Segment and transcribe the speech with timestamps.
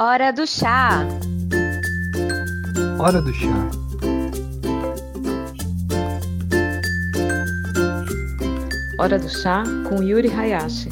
[0.00, 1.04] Hora do chá.
[3.00, 3.70] Hora do chá.
[8.96, 10.88] Hora do chá com Yuri Hayashi.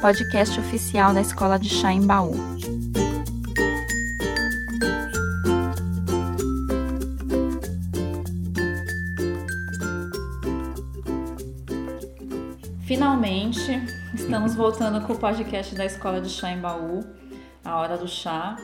[0.00, 2.36] Podcast oficial da Escola de Chá em Baú.
[14.62, 17.00] Voltando com o podcast da Escola de Chá em Baú,
[17.64, 18.56] a Hora do Chá.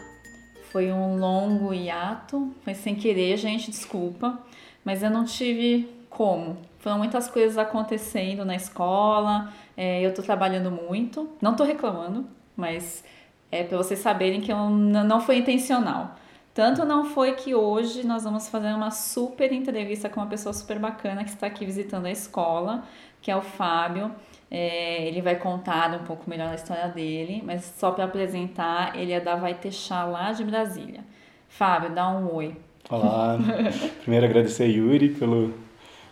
[0.71, 4.39] Foi um longo hiato, foi sem querer, gente, desculpa,
[4.85, 6.57] mas eu não tive como.
[6.79, 12.25] Foram muitas coisas acontecendo na escola, é, eu tô trabalhando muito, não tô reclamando,
[12.57, 13.03] mas
[13.51, 16.15] é para vocês saberem que eu não foi intencional.
[16.55, 20.79] Tanto não foi que hoje nós vamos fazer uma super entrevista com uma pessoa super
[20.79, 22.85] bacana que está aqui visitando a escola,
[23.21, 24.15] que é o Fábio.
[24.51, 29.13] É, ele vai contar um pouco melhor a história dele, mas só para apresentar, ele
[29.13, 31.01] é da Vai Chá lá de Brasília.
[31.49, 32.57] Fábio, dá um oi.
[32.89, 33.39] Olá,
[34.01, 35.53] primeiro agradecer a Yuri pelo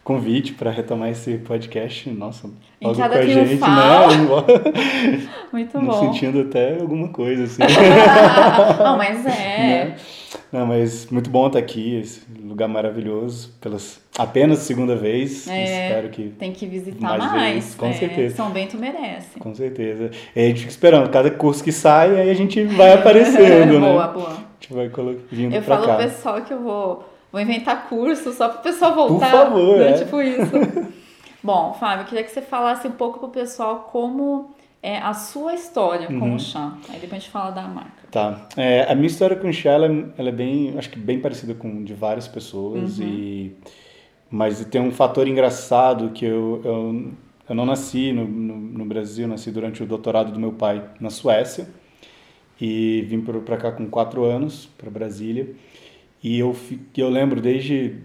[0.04, 2.10] convite para retomar esse podcast.
[2.10, 2.50] Nossa,
[2.82, 5.28] logo com a gente, né?
[5.52, 5.92] Muito bom.
[6.12, 7.62] sentindo até alguma coisa, assim.
[8.82, 9.58] Não, mas é.
[9.58, 9.96] Né?
[10.52, 15.48] Não, mas muito bom estar aqui, esse lugar maravilhoso, pelas apenas segunda vez.
[15.48, 17.74] É, Espero que Tem que visitar mais mais.
[17.74, 18.36] com é, certeza.
[18.36, 19.38] São Bento merece.
[19.38, 20.10] com certeza.
[20.34, 23.92] E a gente fica esperando, cada curso que sai, aí a gente vai aparecendo, né?
[23.92, 24.30] boa, boa.
[24.30, 24.88] A gente vai
[25.30, 25.96] vindo Eu falo cá.
[25.96, 29.30] pro pessoal que eu vou, vou inventar curso só pro pessoal voltar.
[29.30, 29.90] favor, né?
[29.90, 29.92] é.
[29.94, 30.52] Tipo isso.
[31.46, 34.50] Bom, Fábio, eu queria que você falasse um pouco pro pessoal como
[34.82, 36.34] é a sua história com Uhum.
[36.34, 36.76] o chá.
[36.88, 38.02] Aí depois a gente fala da marca.
[38.10, 38.48] Tá.
[38.56, 41.20] É, a minha história com o chá, ela, é- ela é bem, acho que bem
[41.20, 43.06] parecida com de várias pessoas Uhum.
[43.06, 43.56] e
[44.28, 47.12] mas tem um fator engraçado que eu, eu,
[47.48, 51.10] eu não nasci no, no, no Brasil, nasci durante o doutorado do meu pai na
[51.10, 51.68] Suécia
[52.60, 55.54] e vim para cá com quatro anos para Brasília
[56.22, 56.56] e eu
[56.96, 57.96] eu lembro desde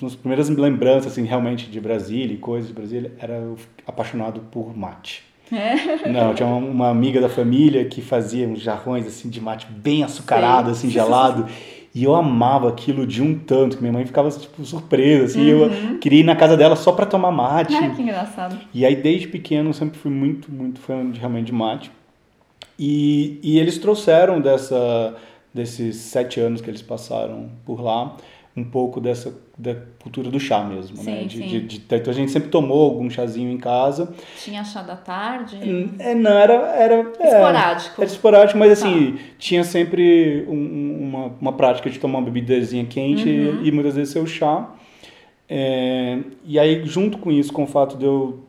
[0.00, 3.56] nas, primeiras lembranças assim realmente de Brasília e coisas de Brasília era eu
[3.86, 5.24] apaixonado por mate.
[5.52, 6.08] É?
[6.10, 10.02] Não, tinha uma, uma amiga da família que fazia uns jarrões assim de mate bem
[10.02, 11.46] açucarado, assim, gelado.
[11.94, 15.98] E eu amava aquilo de um tanto que minha mãe ficava tipo surpresa, assim, eu
[15.98, 17.74] queria ir na casa dela só para tomar mate.
[17.74, 18.58] Ai, que engraçado.
[18.74, 21.90] E aí desde pequeno eu sempre fui muito, muito fã de, realmente de mate.
[22.78, 25.16] E, e eles trouxeram dessa
[25.56, 28.16] desses sete anos que eles passaram por lá
[28.56, 31.20] um pouco dessa da cultura do chá mesmo, né?
[31.22, 31.46] Sim, De, sim.
[31.46, 34.14] de, de- então a gente sempre tomou algum chazinho em casa.
[34.42, 35.58] Tinha chá da tarde?
[35.98, 36.52] É, não, era.
[36.74, 38.00] era é, Esporádico.
[38.02, 42.84] Era esporádico, mas assim, tinha sempre um- um- uma, uma prática de tomar uma bebidazinha
[42.86, 43.62] quente Uhum.
[43.64, 44.70] e, muitas vezes seu chá.
[45.48, 48.40] É, e aí, junto com isso, com o fato de eu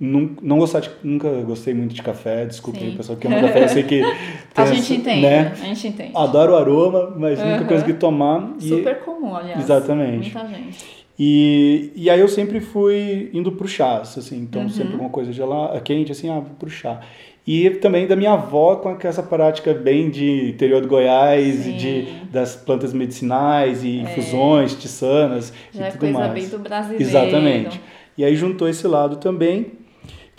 [0.00, 2.86] não gostar de, nunca gostei muito de café, desculpa Sim.
[2.86, 4.00] aí, pessoal que ama café, eu sei que.
[4.56, 5.52] A gente essa- entende, Né?
[5.52, 6.12] a gente entende.
[6.14, 7.66] Adoro o aroma, mas nunca Uhum.
[7.66, 8.54] consegui tomar.
[8.60, 9.60] E- Super comum, aliás.
[9.62, 10.32] Exatamente.
[10.34, 11.00] Muita gente.
[11.18, 14.68] e, e aí eu sempre fui indo pro chás, assim, então Uhum.
[14.70, 17.00] sempre alguma coisa gelada, quente, assim, ah, vou pro chá.
[17.46, 21.76] E também da minha avó com essa prática bem de interior do Goiás, Sim.
[21.76, 26.32] de, das plantas medicinais e infusões, tissanas Já é e tudo coisa mais.
[26.32, 27.02] bem do brasileiro.
[27.02, 27.80] Exatamente.
[28.16, 29.72] E aí juntou esse lado também.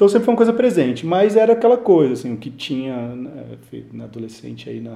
[0.01, 3.29] Então sempre foi uma coisa presente, mas era aquela coisa, assim, o que tinha né,
[3.93, 4.95] na adolescente aí na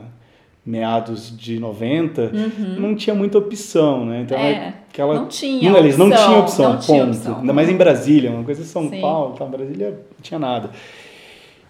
[0.66, 2.32] meados de 90,
[2.80, 4.22] não tinha muita opção, né?
[4.22, 4.44] Então Uhum.
[4.44, 7.18] É, aquela não tinha não, eles não tinham opção, não tinha ponto.
[7.18, 7.40] opção.
[7.40, 9.00] Ainda mais em Brasília, uma coisa em São Sim.
[9.00, 10.72] Paulo, tá, Brasília não tinha nada.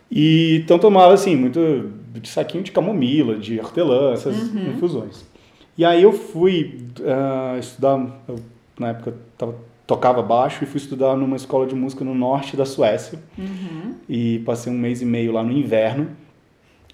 [0.10, 4.70] E então tomava assim, muito de saquinho de camomila, de hortelã, essas Uhum.
[4.70, 5.26] infusões.
[5.78, 8.40] E aí eu fui ah, estudar, eu,
[8.80, 9.56] na época eu tava,
[9.88, 13.20] tocava baixo e fui estudar numa escola de música no norte da Suécia.
[13.38, 13.94] Uhum.
[14.10, 16.10] E passei um mês e meio lá no inverno.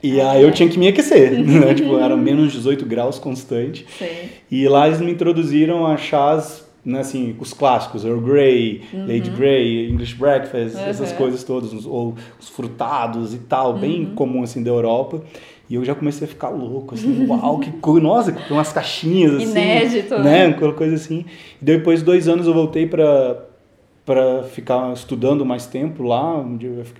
[0.03, 1.73] E aí eu tinha que me aquecer, né?
[1.75, 3.85] tipo, era menos 18 graus constante.
[3.97, 4.29] Sei.
[4.49, 9.89] E lá eles me introduziram a chás, né, assim, os clássicos, Earl Grey, Lady Grey,
[9.91, 11.17] English Breakfast, essas Uhum.
[11.17, 15.21] coisas todas, ou os frutados e tal, bem comum assim da Europa.
[15.71, 19.35] E eu já comecei a ficar louco, assim, uau, que coisa, nossa, com umas caixinhas
[19.35, 19.51] assim.
[19.51, 20.49] Inédito, né?
[20.49, 20.57] né?
[20.57, 21.23] Uma coisa assim.
[21.61, 23.45] E depois de dois anos eu voltei para
[24.05, 26.43] para ficar estudando mais tempo lá,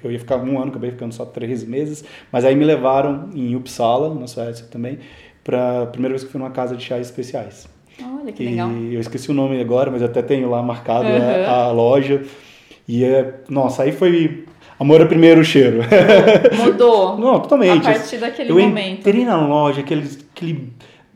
[0.04, 3.56] eu ia ficar um ano, acabei ficando só três meses, mas aí me levaram em
[3.56, 5.00] Uppsala, na Suécia também,
[5.44, 7.68] para primeira vez que fui numa casa de chás especiais.
[8.02, 8.70] Olha que e legal.
[8.72, 11.46] eu esqueci o nome agora, mas até tenho lá marcado Uhum.
[11.46, 12.24] a, a loja.
[12.88, 14.46] E é, nossa, aí foi
[14.82, 15.80] amor a primeiro cheiro.
[16.58, 17.18] Mudou.
[17.18, 17.88] Não, totalmente.
[17.88, 19.00] A partir daquele eu momento.
[19.00, 20.70] entrei na loja, aquele, aquele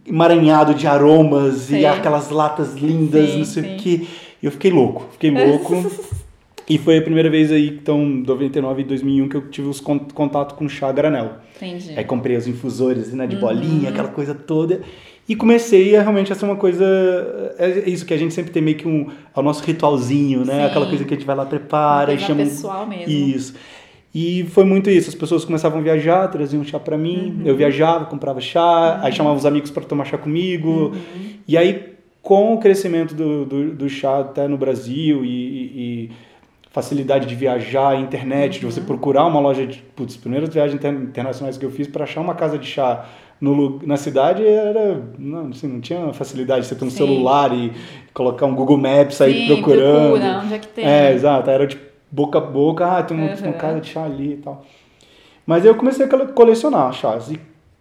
[0.07, 1.79] emaranhado de aromas Sim.
[1.79, 3.75] e aquelas latas lindas, Sim, não sei sim.
[3.75, 4.07] o quê.
[4.41, 5.75] E eu fiquei louco, fiquei louco.
[6.67, 9.99] E foi a primeira vez aí, então, 99 e 2001, que eu tive os con-
[9.99, 11.33] contato com chá granel.
[11.57, 11.93] Entendi.
[11.95, 13.29] Aí comprei os infusores, né, Uhum.
[13.29, 14.81] de bolinha, aquela coisa toda.
[15.27, 16.85] E comecei a realmente a ser uma coisa.
[17.57, 19.07] É isso que a gente sempre tem meio que um.
[19.35, 20.53] É o nosso ritualzinho, né?
[20.59, 20.65] Sim.
[20.65, 22.43] Aquela coisa que a gente vai lá, prepara e chama.
[22.43, 23.11] pessoal mesmo.
[23.11, 23.55] Isso.
[24.13, 25.09] E foi muito isso.
[25.09, 27.37] As pessoas começavam a viajar, traziam chá pra mim.
[27.39, 27.45] Uhum.
[27.47, 30.69] Eu viajava, comprava chá, aí chamava os amigos para tomar chá comigo.
[30.93, 30.93] Uhum.
[31.47, 36.11] E aí, com o crescimento do, do, do chá até no Brasil e- e
[36.75, 38.85] facilidade de viajar, internet, de você Uhum.
[38.85, 39.81] procurar uma loja de.
[39.95, 43.05] Putz, as primeiras viagens inter- internacionais que eu fiz para achar uma casa de chá
[43.39, 45.01] no, na cidade era.
[45.17, 46.97] Não, assim, não tinha facilidade de você ter um Sim.
[46.97, 47.71] celular e
[48.13, 50.09] colocar um Google Maps, Sim, procurando.
[50.19, 50.85] procura, onde é que tem.
[50.85, 51.49] É, exato.
[51.49, 53.35] Era tipo boca a boca, ah, tem uma, Uhum.
[53.43, 54.65] uma casa de chá ali e tal.
[55.47, 57.31] Mas aí eu comecei a cole- colecionar chás.
[57.31, 57.39] E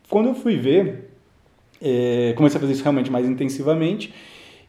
[0.08, 1.10] quando eu fui ver,
[1.82, 4.14] eh, comecei a fazer isso realmente mais intensivamente.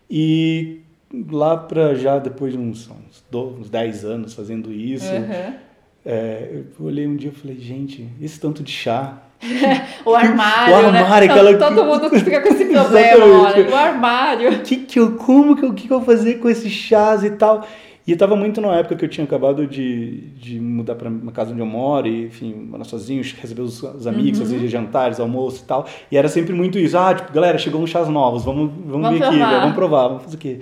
[0.10, 0.82] E
[1.32, 5.54] lá para já depois de uns, uns, do- uns 10 anos fazendo isso, Uhum.
[6.06, 9.22] eh, eu olhei um dia e falei, gente, esse tanto de chá.
[10.06, 11.00] O armário, O né?
[11.02, 13.70] armário, Todo- aquela- Todo mundo fica com esse problema, olha.
[13.70, 14.60] O armário.
[14.62, 17.32] que que eu, como que eu, que que eu vou fazer com esses chás e
[17.32, 17.66] tal?
[18.08, 21.32] E eu tava muito na época que eu tinha acabado de, de mudar para uma
[21.32, 24.46] casa onde eu moro, e, enfim, morar sozinho, receber os, os amigos, Uhum.
[24.46, 25.88] fazer jantares, almoço e tal.
[26.12, 26.96] E era sempre muito isso.
[26.98, 29.60] Ah, tipo, galera, chegou uns chás novos, vamos, vamos, Vamos vir aqui, provar.
[29.60, 30.60] vamos provar, vamos fazer o quê?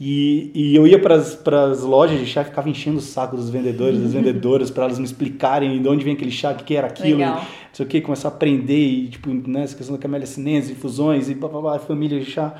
[0.00, 3.48] E, e eu ia para as lojas de chá e ficava enchendo o saco dos
[3.48, 6.76] vendedores, das vendedoras, para elas me explicarem de onde vem aquele chá, o que, que
[6.76, 7.36] era aquilo, Legal.
[7.36, 10.72] não sei o que, começar a aprender, e, tipo, né, essa questão da camélia sinense,
[10.72, 12.54] infusões, e blá, blá, blá, família de chá.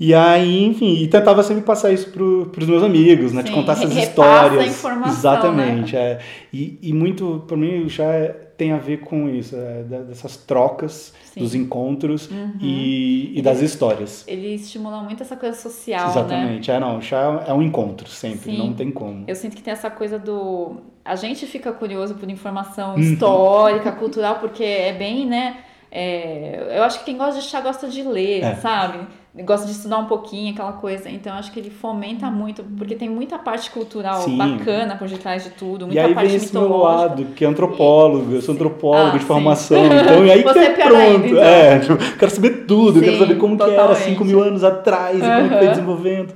[0.00, 3.42] E aí, enfim, e tentava sempre passar isso para os meus amigos, né?
[3.44, 4.66] Sim, contar essas repassa a histórias.
[4.76, 5.96] informação, Exatamente.
[5.96, 6.20] É.
[6.52, 10.36] E, e muito, para mim, o chá é- tem a ver com isso, é, dessas
[10.36, 11.40] trocas, Sim.
[11.40, 12.54] dos encontros Uhum.
[12.60, 14.24] e, e das histórias.
[14.26, 16.10] Ele estimula muito essa coisa social, né?
[16.10, 16.70] Exatamente.
[16.70, 18.58] É, não, o chá é um encontro sempre, Sim.
[18.58, 19.24] não tem como.
[19.28, 20.78] Eu sinto que tem essa coisa do.
[21.04, 23.00] A gente fica curioso por informação Uhum.
[23.00, 25.58] histórica, cultural, porque é bem, né?
[25.90, 28.54] é, Eu acho que quem gosta de chá gosta de ler, É.
[28.56, 29.06] sabe?
[29.44, 31.08] Gosta de estudar um pouquinho, aquela coisa.
[31.08, 34.36] Então, acho que ele fomenta muito, porque tem muita parte cultural Sim.
[34.36, 37.48] bacana por detrás de tudo, E muita aí parte vem esse meu lado, que é
[37.48, 39.26] antropólogo, eu sou antropólogo Ah, de sim.
[39.26, 41.02] formação, então e aí Você que é pior pronto.
[41.02, 41.42] ainda, então.
[41.42, 44.04] É, tipo, quero saber tudo, quero Sim, saber como que era totalmente.
[44.04, 46.34] 5 mil anos atrás, e como que foi desenvolvendo.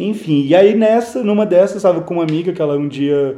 [0.00, 3.36] Enfim, e aí nessa, numa dessas, estava com uma amiga que ela um dia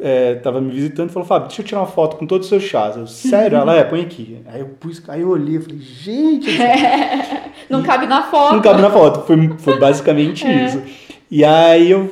[0.00, 2.48] é, tava me visitando e falou, Fábio, deixa eu tirar uma foto com todos os
[2.48, 2.96] seus chás.
[2.96, 3.58] Eu, sério?
[3.58, 4.38] ela, é, põe aqui.
[4.46, 6.48] Aí eu pus, aí eu olhei e falei, gente,
[7.72, 8.54] Não cabe na foto.
[8.54, 9.26] não cabe na foto.
[9.26, 10.66] Foi, foi basicamente É.
[10.66, 10.82] isso.
[11.30, 12.10] E aí eu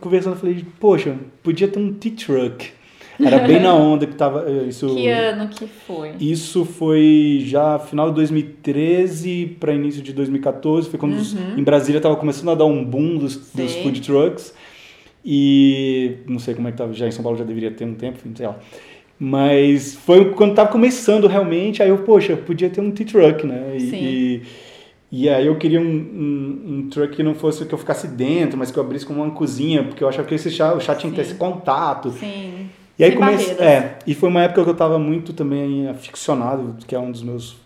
[0.00, 2.68] conversando, falei, poxa, podia ter um T-Truck.
[3.22, 4.44] Era bem na onda que tava.
[4.48, 6.12] eh, Isso, Que ano que foi?
[6.20, 10.88] isso foi já final de 2013 para início de 2014.
[10.90, 14.54] Foi quando os- em Brasília estava começando a dar um boom dos, dos food trucks.
[15.24, 17.94] E não sei como é que tava, já em São Paulo já deveria ter um
[17.94, 18.56] tempo, sei lá.
[19.18, 23.74] Mas foi quando tava começando realmente, aí eu, poxa, podia ter um T-Truck, né?
[23.76, 23.96] E, Sim.
[23.96, 24.42] e,
[25.12, 28.56] e aí eu queria um, um, um truck que não fosse que eu ficasse dentro,
[28.56, 30.94] mas que eu abrisse como uma cozinha, porque eu achava que esse chá, o chá
[30.94, 32.10] tinha que ter esse contato.
[32.12, 32.68] Sim.
[32.98, 33.54] E aí comecei.
[33.54, 37.22] É, e foi uma época que eu estava muito também aficionado, que é um dos
[37.22, 37.56] meus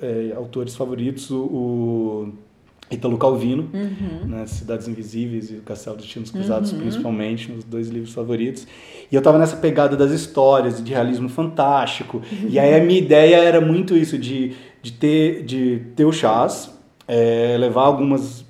[0.00, 2.32] é, autores favoritos, o, o
[2.90, 4.26] Italo Calvino, Uhum.
[4.26, 8.66] né, Cidades Invisíveis e O Castelo dos Tinos Cruzados, principalmente, os dois livros favoritos.
[9.10, 12.22] E eu estava nessa pegada das histórias, de realismo fantástico.
[12.48, 16.73] E aí a minha ideia era muito isso, de, de, ter, de ter o chás,
[17.08, 18.44] é, levar algumas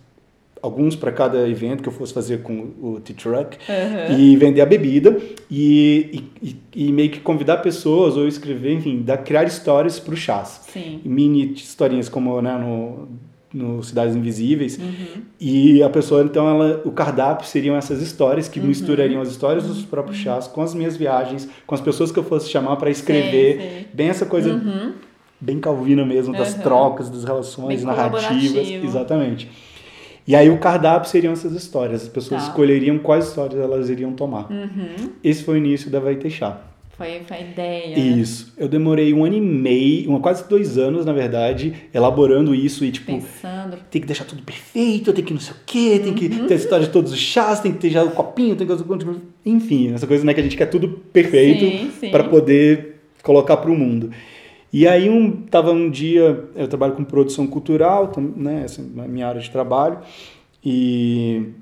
[0.63, 4.19] alguns para cada evento que eu fosse fazer com o T-Truck Uhum.
[4.19, 5.15] e vender a bebida
[5.51, 10.17] e, e, e meio que convidar pessoas ou escrever, enfim, dar, criar histórias para o
[10.17, 10.63] chás.
[10.73, 11.03] Sim.
[11.05, 13.09] Mini historinhas como né, no,
[13.53, 14.79] no Cidades Invisíveis.
[14.79, 15.21] Uhum.
[15.39, 18.53] E a pessoa, então, ela, o cardápio seriam essas histórias Uhum.
[18.55, 22.19] que misturariam as histórias dos próprios chás com as minhas viagens, com as pessoas que
[22.19, 23.59] eu fosse chamar para escrever.
[23.59, 23.87] Sei, sei.
[23.93, 24.93] Bem essa coisa Uhum.
[25.41, 26.63] Bem calvina mesmo, das Uhum.
[26.63, 28.69] trocas, das relações Bem narrativas.
[28.69, 29.51] Exatamente.
[30.27, 32.03] E aí o cardápio seriam essas histórias.
[32.03, 32.49] As pessoas Tá.
[32.49, 34.51] escolheriam quais histórias elas iriam tomar.
[34.51, 35.11] Uhum.
[35.23, 36.61] Esse foi o início da Vai Chá.
[36.97, 37.99] Foi, foi a ideia.
[37.99, 38.55] Isso.
[38.57, 43.07] Eu demorei um ano e meio, quase dois anos, na verdade, elaborando isso e, tipo,
[43.13, 43.77] Pensando.
[43.91, 46.47] tem que deixar tudo perfeito, tem que não sei o quê, tem que Uhum.
[46.47, 48.73] ter a história de todos os chás, tem que ter já o copinho, tem que...
[49.45, 53.77] Enfim, essa coisa, né, que a gente quer tudo perfeito para poder colocar para o
[53.77, 54.11] mundo.
[54.75, 59.07] E aí um, tava um dia, eu trabalho com produção cultural, né, essa é a
[59.07, 60.01] minha área de trabalho,
[60.65, 61.53] e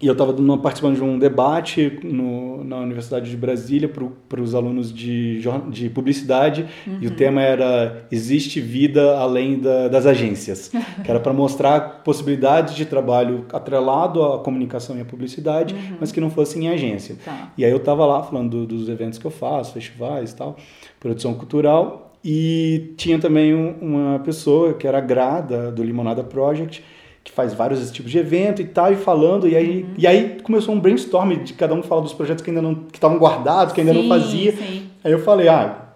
[0.00, 3.90] e eu estava participando de um debate no, na Universidade de Brasília
[4.28, 5.40] para os alunos de,
[5.70, 6.98] de publicidade uhum.
[7.00, 10.68] e o tema era Existe vida além da, das agências?
[11.02, 15.96] que era para mostrar possibilidades de trabalho atrelado à comunicação e à publicidade, uhum.
[15.98, 17.16] mas que não fosse em agência.
[17.24, 17.52] Tá.
[17.58, 20.56] E aí eu estava lá falando do, dos eventos que eu faço, festivais e tal,
[21.00, 26.24] produção cultural, e tinha também um, uma pessoa que era a Gra, da, do Limonada
[26.24, 26.84] Project,
[27.22, 29.94] que faz vários tipos de evento e tal, e falando, e aí, uhum.
[29.98, 32.96] e aí começou um brainstorm de cada um falar dos projetos que ainda não que
[32.96, 34.52] estavam guardados, que ainda sim, não fazia.
[34.52, 34.88] Sim.
[35.04, 35.88] Aí eu falei, ah,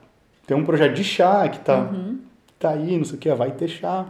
[0.47, 2.19] tem um projeto de chá que tá, uhum.
[2.59, 4.07] tá aí, não sei o que, vai ter chá.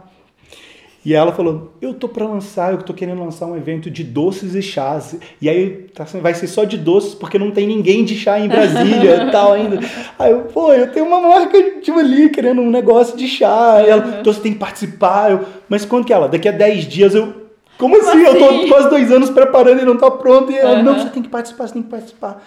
[1.05, 4.55] E ela falou: Eu tô para lançar, eu tô querendo lançar um evento de doces
[4.55, 5.17] e chás.
[5.41, 8.47] E aí tá, vai ser só de doces, porque não tem ninguém de chá em
[8.47, 9.79] Brasília e tal ainda.
[10.17, 13.83] Aí eu, pô, eu tenho uma marca tipo ali, querendo um negócio de chá.
[13.85, 15.31] Ela, então você tem que participar.
[15.31, 16.29] Eu, Mas quando que ela?
[16.29, 17.43] Daqui a 10 dias eu.
[17.77, 18.23] Como, Como assim?
[18.23, 18.35] assim?
[18.35, 18.67] Eu tô assim?
[18.69, 20.51] quase dois anos preparando e não tá pronto.
[20.51, 20.83] E ela, uhum.
[20.83, 22.41] não, você tem que participar, você tem que participar.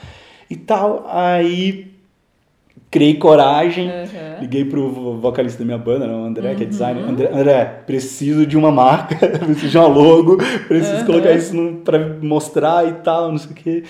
[0.49, 1.05] E tal.
[1.11, 1.96] Aí
[2.90, 4.40] criei coragem, uhum.
[4.40, 6.57] liguei pro vocalista da minha banda, né, o André, uhum.
[6.57, 7.02] que é designer.
[7.02, 7.11] Uhum.
[7.11, 10.37] André, André, preciso de uma marca, preciso de uma logo,
[10.69, 13.83] preciso colocar isso para mostrar e tal, não sei o quê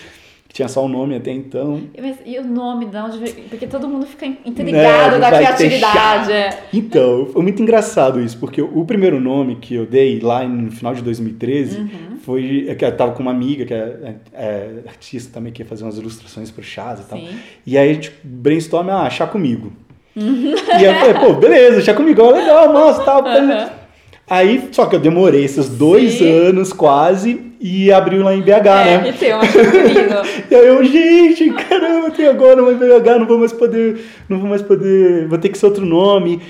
[0.57, 1.83] tinha só o nome até então.
[2.01, 6.33] Mas e o nome de onde Porque todo mundo fica intrigado é, da criatividade.
[6.33, 6.63] É.
[6.73, 10.95] Então, foi muito engraçado isso, porque o primeiro nome que eu dei lá no final
[10.95, 11.89] de 2013 uhum.
[12.23, 12.65] foi.
[12.71, 15.85] É que eu tava com uma amiga que é, é artista também, que ia fazer
[15.85, 17.19] umas ilustrações pro chás e tal.
[17.19, 17.39] Sim.
[17.67, 19.71] E aí a gente brainstorm, ah, chá comigo.
[20.17, 20.55] Uhum.
[20.55, 23.23] E aí eu falei, pô, beleza, chá comigo, ó, legal, nossa, tal.
[23.23, 23.69] Uhum.
[24.29, 26.33] Aí, só que eu demorei esses dois Sim.
[26.49, 28.63] anos quase e abriu lá em BH, é,
[28.99, 29.09] né?
[29.09, 29.43] E tem uma
[30.51, 34.39] e aí eu, gente, caramba, tem agora uma em BH, não vou mais poder, não
[34.39, 36.41] vou mais poder, vou ter que ser outro nome.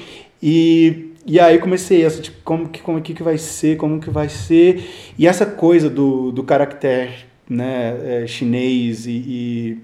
[0.43, 4.11] E, e aí comecei essa, tipo, como que, como que, que vai ser, como que
[4.11, 4.85] vai ser.
[5.19, 9.79] E essa coisa do, do caractere né, é, chinês e, e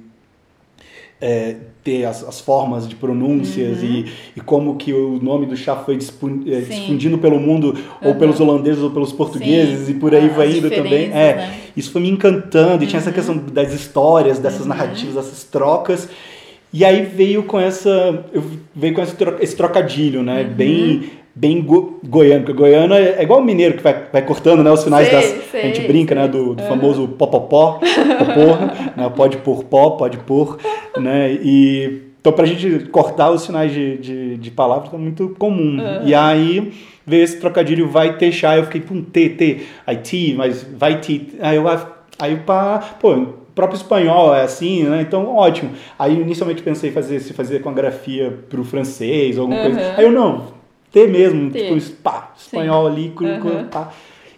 [1.21, 3.85] é, ter as, as, formas de pronúncias uhum.
[3.85, 8.09] e, e como que o nome do chá foi é, difundindo pelo mundo uhum.
[8.09, 9.93] ou pelos holandeses ou pelos portugueses Sim.
[9.93, 11.07] e por aí ah, vai indo também.
[11.07, 11.55] É, né?
[11.77, 13.15] Isso foi me encantando e tinha essa uhum.
[13.15, 14.69] questão das histórias, dessas uhum.
[14.69, 16.09] narrativas, dessas trocas.
[16.73, 18.25] E aí veio com essa
[18.75, 20.43] veio com esse, esse trocadilho, né?
[20.43, 20.55] Uhum.
[20.55, 24.63] Bem bem go goiano, porque goiano é, é igual o mineiro que vai, vai cortando
[24.63, 25.51] né, os finais sei, das.
[25.51, 26.29] Sei, a gente brinca, né?
[26.29, 26.69] Do, do uhum.
[26.69, 27.81] famoso popopó,
[28.19, 28.59] popor,
[28.97, 30.59] né, pode pôr pó, pode pôr,
[30.99, 31.33] né?
[31.33, 32.13] E.
[32.21, 35.81] Então, pra gente cortar os sinais de, de, de palavras é muito comum.
[35.81, 36.07] Uhum.
[36.07, 36.73] E aí
[37.05, 41.31] veio esse trocadilho vai chá, eu fiquei, pum, T, T, aí T, mas vai T.
[41.41, 41.65] Aí eu,
[42.21, 45.03] aí pá, pô, próprio espanhol é assim, né?
[45.03, 45.73] Então, ótimo.
[45.99, 49.75] Aí inicialmente pensei fazer, se fazer com a grafia pro francês ou alguma uhum.
[49.75, 49.95] coisa.
[49.97, 50.47] Aí eu não,
[50.93, 52.93] ter mesmo, tipo, pá, espanhol Sim.
[52.93, 53.65] ali, cru, uhum.
[53.65, 53.93] pá.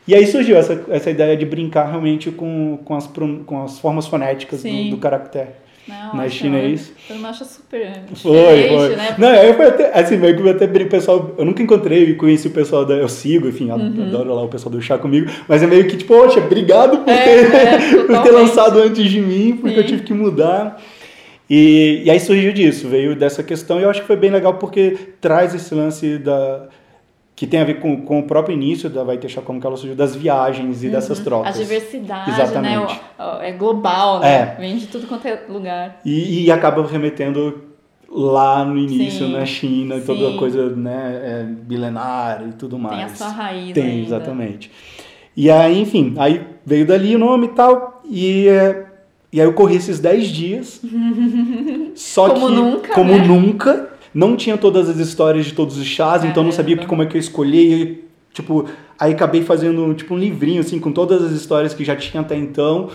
[0.07, 3.11] E aí surgiu essa, essa ideia de brincar realmente com, com, as,
[3.47, 5.65] com as formas fonéticas do, do caractere.
[5.87, 6.93] Não, na chinês.
[7.11, 8.97] Eu não acho super foi, foi.
[8.97, 9.15] né?
[9.19, 12.49] Não, eu foi até, assim, meio que até o pessoal, eu nunca encontrei e conheci
[12.49, 14.07] o pessoal da, eu sigo, enfim, uhum.
[14.07, 17.11] adoro lá o pessoal do chá comigo, mas é meio que tipo, poxa, obrigado por,
[17.13, 19.81] é, ter, é, por ter lançado antes de mim, porque Sim.
[19.83, 20.81] eu tive que mudar.
[21.49, 24.55] E, e aí surgiu disso, veio dessa questão, e eu acho que foi bem legal
[24.55, 26.69] porque traz esse lance da
[27.37, 29.77] que tem a ver com, com o próprio início da Vai Ter como que ela
[29.77, 30.93] surgiu, das viagens e uhum.
[30.93, 31.57] dessas trocas.
[31.57, 32.37] A diversidade, né?
[32.37, 33.01] Exatamente.
[33.19, 33.49] né?
[33.49, 34.57] É global, né?
[34.57, 34.61] É.
[34.61, 36.01] Vem de tudo quanto é lugar.
[36.05, 37.65] E, e acaba remetendo
[38.09, 40.07] lá no início, sim, na China, sim.
[40.07, 42.97] toda a coisa né, é, milenar e tudo mais.
[42.97, 44.07] Tem a sua raiz Tem, ainda.
[44.07, 44.71] exatamente.
[45.37, 48.49] E aí, enfim, aí veio dali o nome e tal, e...
[48.49, 48.84] É,
[49.35, 50.81] e aí eu corri esses 10 dias.
[51.97, 53.27] só como que, nunca, como né?
[53.27, 56.31] nunca, não tinha todas as histórias de todos os chás, Caramba.
[56.31, 58.05] então não sabia como é que eu escolhi.
[58.33, 62.21] Tipo, aí acabei fazendo tipo um livrinho assim com todas as histórias que já tinha
[62.21, 62.91] até então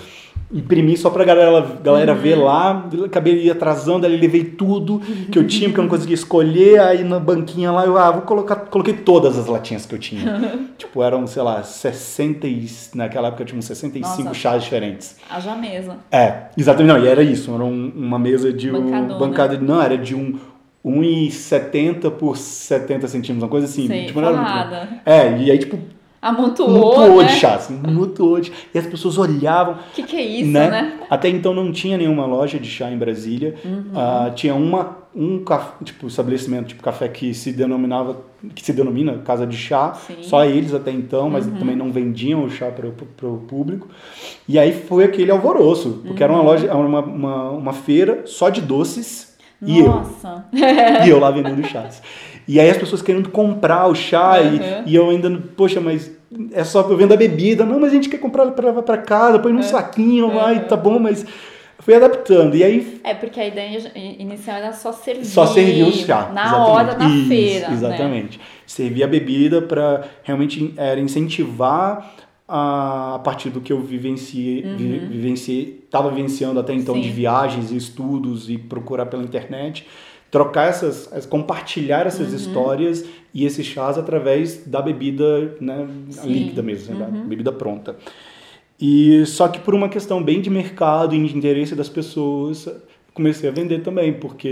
[0.51, 2.19] imprimi só pra galera, galera uhum.
[2.19, 2.89] ver lá.
[3.05, 4.99] Acabei atrasando, ali levei tudo
[5.31, 6.79] que eu tinha, porque eu não conseguia escolher.
[6.79, 8.55] Aí na banquinha lá, eu ah, vou colocar.
[8.55, 10.69] Coloquei todas as latinhas que eu tinha.
[10.77, 12.47] tipo, eram, sei lá, 60.
[12.47, 12.65] E,
[12.95, 15.17] naquela época eu tinha uns 65 Nossa, chás diferentes.
[15.29, 15.97] Haja mesa.
[16.11, 16.93] É, exatamente.
[16.93, 17.53] Não, e era isso.
[17.53, 19.17] Era um, uma mesa de um.
[19.17, 20.37] Bancada, não, era de um.
[20.85, 23.85] 1,70 por 70 centímetros, uma coisa assim.
[23.85, 25.01] Sei, tipo, não era muito...
[25.05, 25.77] É, e aí, tipo,
[26.21, 27.27] Amontoou, Amontoou né?
[27.27, 28.51] de chá, assim, amontoou de...
[28.73, 29.75] E as pessoas olhavam.
[29.75, 30.69] O que, que é isso, né?
[30.69, 30.99] né?
[31.09, 33.55] Até então não tinha nenhuma loja de chá em Brasília.
[33.63, 33.91] Uhum.
[33.93, 35.41] Uh, tinha uma, um
[35.83, 38.17] tipo, estabelecimento, tipo café que se denominava,
[38.53, 39.93] que se denomina casa de chá.
[39.93, 40.17] Sim.
[40.21, 41.57] Só eles até então, mas uhum.
[41.57, 43.87] também não vendiam o chá para o público.
[44.47, 46.29] E aí foi aquele alvoroço, porque uhum.
[46.29, 46.45] era uma uhum.
[46.45, 49.29] loja, uma, uma, uma feira só de doces.
[49.61, 50.45] Nossa.
[50.53, 51.05] E eu.
[51.05, 52.01] e eu lá vendendo chás.
[52.51, 54.83] E aí as pessoas querendo comprar o chá Uhum.
[54.87, 56.11] e, e eu ainda, poxa, mas
[56.51, 57.63] é só eu vendo a bebida.
[57.63, 60.33] Não, mas a gente quer comprar para levar para casa, põe num saquinho, Uhum.
[60.33, 61.23] vai, tá bom, mas
[61.77, 62.55] fui adaptando.
[62.55, 65.25] E aí É, porque a ideia inicial era só servir.
[65.25, 66.31] só servir o chá.
[66.33, 66.71] Na exatamente.
[66.71, 67.67] hora da Isso, feira.
[67.69, 67.73] Né?
[67.75, 68.39] Exatamente.
[68.65, 72.15] Servir a bebida para realmente era incentivar
[72.47, 77.01] a, a partir do que eu vivenciei, vi- vivenciei, estava vivenciando até então Uhum.
[77.03, 77.07] Sim.
[77.07, 79.85] de viagens e estudos e procurar pela internet,
[80.31, 82.35] trocar essas, as- compartilhar essas Uhum.
[82.35, 86.27] histórias e esses chás através da bebida né, Sim.
[86.29, 87.27] líquida mesmo, né, da Uhum.
[87.27, 87.95] bebida pronta.
[88.79, 92.67] E só que por uma questão bem de mercado e de interesse das pessoas,
[93.13, 94.47] comecei a vender também, porque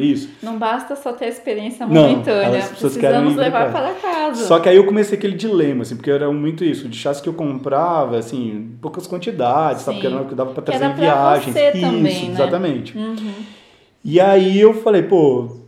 [0.00, 0.28] isso.
[0.40, 4.44] Não basta só ter a experiência Não, momentânea, querem precisamos pra levar para casa.
[4.46, 7.28] Só que aí eu comecei aquele dilema, assim, porque era muito isso, de chás que
[7.28, 9.96] eu comprava, assim, poucas quantidades, sabe?
[9.96, 10.02] Sim.
[10.02, 11.52] Porque era que dava Que trazer era em pra viagens.
[11.54, 12.34] você isso, também, né?
[12.34, 12.96] exatamente.
[12.96, 13.32] Uhum.
[14.04, 15.58] E aí eu falei, pô,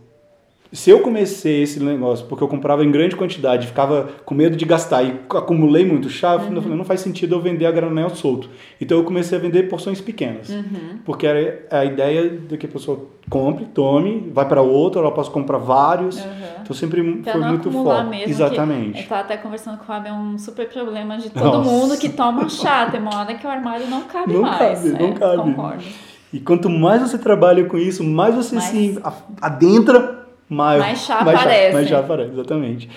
[0.73, 4.65] se eu comecei esse negócio porque eu comprava em grande quantidade, ficava com medo de
[4.65, 6.61] gastar e acumulei muito chá, eu Uhum.
[6.61, 8.49] falei, não faz sentido eu vender a granel solto.
[8.81, 10.49] Então eu comecei a vender porções pequenas.
[10.49, 10.99] Uhum.
[11.05, 15.31] Porque era a ideia de que a pessoa compre, tome, vai para outro, ela possa
[15.31, 16.17] comprar vários.
[16.17, 16.31] Uhum.
[16.61, 18.09] Então sempre Pra foi não muito foco.
[18.09, 18.29] mesmo.
[18.29, 18.93] Exatamente.
[18.97, 21.69] Que, eu tava até conversando com o Fábio, é um super problema de todo Nossa.
[21.71, 22.89] mundo que toma chá.
[22.91, 24.57] Tem uma hora que o armário não cabe Não mais.
[24.81, 25.37] cabe, não É, cabe.
[25.37, 25.83] Concordo.
[26.35, 28.99] E quanto mais você trabalha com isso, mais você Mais- se
[29.41, 31.73] adentra, mais, Mais chá aparece.
[31.73, 32.89] mais chá aparece, exatamente.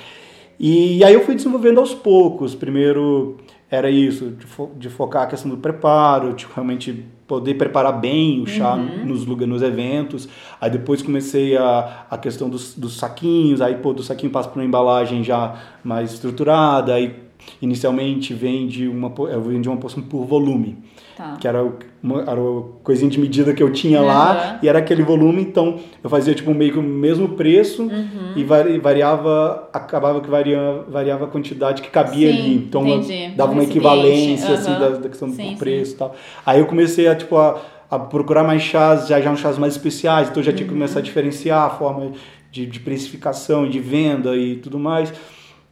[0.59, 2.55] E aí eu fui desenvolvendo aos poucos.
[2.57, 3.37] Primeiro
[3.71, 8.41] era isso, de, fo- de focar a questão do preparo, de realmente poder preparar bem
[8.43, 9.07] o chá Uhum.
[9.07, 10.29] nos lugares, nos eventos.
[10.61, 14.59] Aí depois comecei a, a questão dos, dos saquinhos, aí pô, do saquinho passa para
[14.61, 15.55] uma embalagem já
[15.85, 17.15] mais estruturada, aí
[17.61, 20.77] inicialmente vende uma, po- eu vendi uma porção por volume
[21.17, 21.37] Tá.
[21.41, 21.65] que era,
[22.01, 24.59] uma, era a coisinha de medida que eu tinha lá, Uhum.
[24.63, 28.35] e era aquele volume, então eu fazia tipo meio que o mesmo preço Uhum.
[28.37, 32.55] e vari- variava, acabava que varia, variava a quantidade que cabia Sim, ali.
[32.55, 33.35] Então entendi.
[33.35, 34.79] dava Um uma equivalência assim, uhum.
[34.79, 36.15] da, da questão Sim, do preço e tal.
[36.47, 39.73] Aí eu comecei a tipo a, a procurar mais chás, já, já uns chás mais
[39.75, 40.79] especiais, então eu já tinha que Uhum.
[40.79, 42.13] começar a diferenciar a forma
[42.53, 45.13] de, de precificação de venda e tudo mais.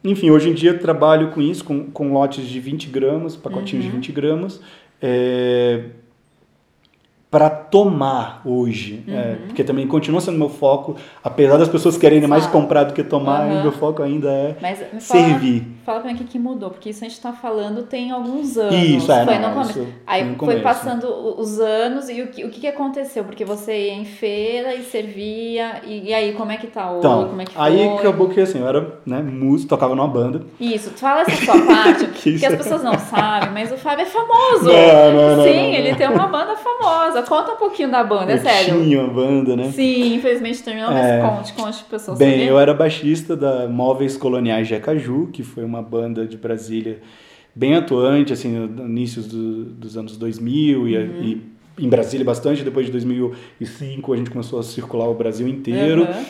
[0.03, 3.91] Enfim, hoje em dia trabalho com isso, com, com lotes de 20 gramas, pacotinhos Uhum.
[3.91, 4.61] de 20 gramas.
[5.01, 5.85] É,
[7.29, 9.13] para tomar hoje, Uhum.
[9.13, 12.57] é, porque também continua sendo meu foco, apesar das pessoas quererem mais Exato.
[12.57, 13.63] comprar do que tomar, Uhum.
[13.63, 15.67] meu foco ainda é Mas me fala, servir.
[15.85, 18.73] fala pra mim o que, mudou, porque isso a gente tá falando tem alguns anos.
[18.75, 20.61] Isso, é, foi não, no isso Aí foi começo.
[20.63, 21.05] passando
[21.37, 23.25] os anos e o que, o que, aconteceu?
[23.25, 26.99] Porque você ia em feira e servia, e, e aí como é que tá hoje?
[26.99, 27.61] Então, como é que foi?
[27.61, 30.43] aí acabou que assim, eu era né, músico, tocava numa banda.
[30.61, 34.05] Isso, fala essa sua parte, Que porque as pessoas não sabem, mas o Fábio é
[34.05, 34.63] famoso.
[34.65, 35.73] Não, não, Sim, não.
[35.73, 37.16] ele tem uma banda famosa.
[37.23, 38.83] Conta um pouquinho da banda, é eu sério.
[38.83, 39.71] tinha uma banda, né?
[39.71, 41.21] Sim, infelizmente terminou, É.
[41.21, 42.47] mas conte, conte pro pessoal Bem, saber.
[42.49, 46.99] eu era baixista da Móveis Coloniais de Acaju, que foi uma banda de Brasília
[47.55, 51.23] bem atuante, assim, no início do- dos anos 2000 e, Uhum.
[51.77, 52.63] e em Brasília bastante.
[52.63, 56.23] Depois de 2005 a gente começou a circular o Brasil inteiro Aham.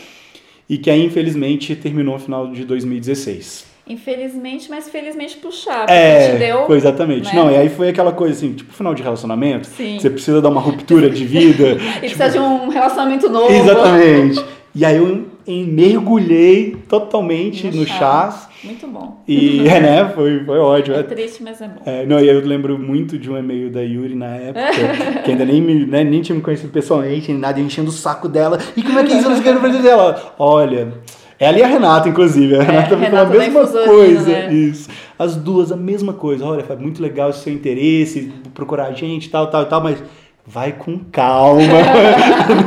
[0.69, 3.65] e que aí infelizmente terminou no final de 2016.
[3.89, 6.65] Infelizmente, mas felizmente pro chá, porque te É, deu.
[6.67, 7.33] foi exatamente.
[7.33, 7.41] né?
[7.41, 9.97] Não, e aí foi aquela coisa assim, tipo final de relacionamento, Sim.
[9.99, 11.77] você precisa dar uma ruptura de vida.
[11.97, 13.51] E precisa de um relacionamento novo.
[13.51, 14.43] Exatamente.
[14.75, 17.95] E aí eu mergulhei totalmente No no chá.
[17.97, 18.47] chás.
[18.63, 19.23] Muito bom.
[19.27, 20.95] E, é, né, foi, foi ótimo.
[20.97, 21.81] É triste, mas é bom.
[21.85, 25.45] É, não, e eu lembro muito de um e-mail da Yuri na época, que ainda
[25.45, 28.59] nem, me, né, nem tinha me conhecido pessoalmente, nem nada, eu enchendo o saco dela.
[28.75, 30.33] E como é que isso não quer fazer dela?
[30.37, 30.93] Olha,
[31.39, 32.55] ela e a Renata, inclusive.
[32.55, 34.29] A Renata me falou a mesma coisa.
[34.29, 34.53] né?
[34.53, 34.89] Isso.
[35.19, 36.45] As duas, a mesma coisa.
[36.45, 40.01] Olha, foi muito legal esse seu interesse, procurar a gente, tal, tal, tal, mas
[40.45, 41.61] vai com calma.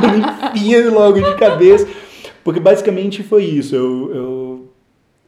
[0.01, 1.87] não enfia logo de cabeça.
[2.43, 3.75] Porque basicamente foi isso.
[3.75, 4.69] Eu, eu,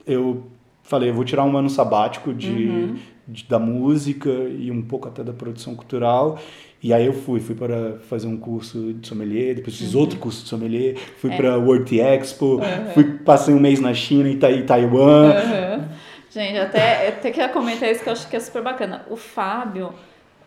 [0.07, 0.43] eu
[0.83, 2.95] falei, eu vou tirar um ano sabático de, Uhum.
[3.27, 6.39] de- da música e um pouco até da produção cultural.
[6.83, 10.43] E aí eu fui, fui para fazer um curso de sommelier, depois fiz outro curso
[10.43, 11.35] de sommelier, fui Uhum.
[11.35, 11.37] É.
[11.39, 12.61] para World Expo, Uhum.
[12.93, 15.29] fui, passei um mês na China e Tai- Taiwan.
[15.31, 15.89] Aham.
[16.29, 19.05] Gente, até, até queria comentar isso que eu acho que é super bacana.
[19.09, 19.93] O Fábio,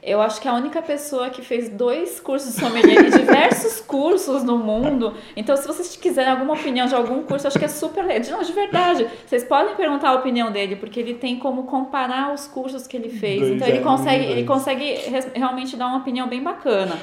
[0.02, 3.80] eu acho que é a única pessoa que fez dois cursos de sommelier e diversos
[3.86, 5.14] cursos no mundo.
[5.36, 8.38] Então, se vocês quiserem alguma opinião de algum curso, eu acho que é super legal.
[8.38, 9.06] Não, de verdade.
[9.26, 13.08] Vocês podem perguntar a opinião dele, porque ele tem como comparar os cursos que ele
[13.08, 13.40] fez.
[13.40, 14.94] Dois então, ele consegue, ele consegue
[15.34, 16.96] realmente dar uma opinião bem bacana.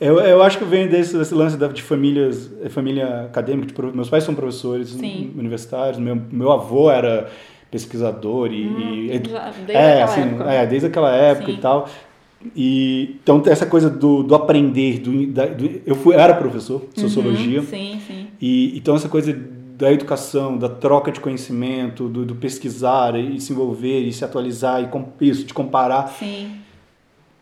[0.00, 3.72] Eu, eu acho que vem desse, desse lance de famílias, família acadêmica.
[3.82, 5.34] de meus pais são professores Sim.
[5.36, 7.28] universitários, meu, meu avô era
[7.68, 10.52] pesquisador e, e edu- Já, desde é, aquela assim, época.
[10.52, 11.58] é, desde aquela época Sim.
[11.58, 11.88] e tal.
[12.54, 16.84] E então essa coisa do, do aprender, do, da- do- eu fui eu era professor
[16.94, 18.26] de sociologia Uhum, sim, sim.
[18.40, 19.36] e então essa coisa
[19.76, 24.82] da educação, da troca de conhecimento, do, do pesquisar e se envolver e se atualizar
[24.82, 26.08] e com, isso, de comparar.
[26.18, 26.52] Sim.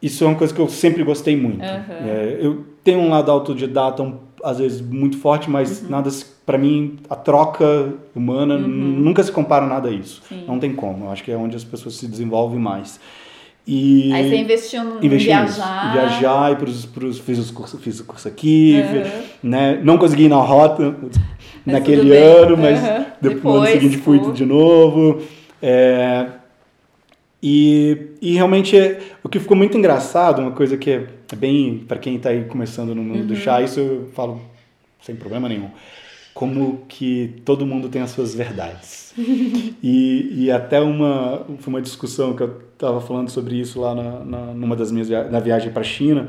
[0.03, 1.63] Isso é uma coisa que eu sempre gostei muito.
[1.63, 2.07] Uhum.
[2.07, 5.89] É, eu tenho um lado autodidata, um, às vezes muito forte, mas Uhum.
[5.91, 6.11] nada,
[6.45, 8.67] para mim, a troca humana Uhum.
[8.69, 10.23] nunca se compara nada a isso.
[10.29, 10.45] Sim.
[10.47, 11.07] Não tem como.
[11.07, 13.01] Eu acho que é onde as pessoas se desenvolvem mais.
[13.67, 15.57] E Aí você investiu no investi em nisso.
[15.57, 15.93] viajar.
[15.93, 18.81] Viajar e pros, pros, fiz, os curso, fiz o curso aqui,
[19.43, 19.51] Uhum.
[19.51, 19.81] né?
[19.83, 20.95] Não consegui ir na rota
[21.67, 23.05] naquele ano, mas Uhum.
[23.21, 25.21] depois, no ano seguinte fui de novo.
[25.61, 26.27] É,
[27.43, 31.99] e, e realmente é- o que ficou muito engraçado, uma coisa que é bem para
[31.99, 33.41] quem está aí começando no mundo do Uhum.
[33.41, 34.41] chá, isso eu falo
[35.03, 35.71] sem problema nenhum.
[36.37, 39.15] Como que todo mundo tem as suas verdades.
[39.83, 44.21] e, e até uma, foi uma discussão que eu estava falando sobre isso lá na,
[44.21, 46.27] na, numa das minhas na viagem para a China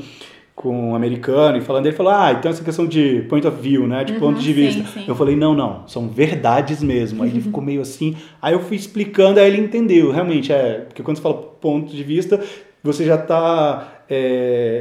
[0.56, 3.86] com um americano e falando, ele falou, ah, então essa questão de point of view,
[3.86, 4.84] né, de ponto de sim, vista.
[4.86, 5.04] sim.
[5.08, 7.22] Eu falei, não, não, são verdades mesmo.
[7.22, 11.04] Aí ele ficou meio assim, aí eu fui explicando, aí ele entendeu, realmente, é, porque
[11.04, 12.42] quando você fala ponto de vista,
[12.82, 13.97] você já está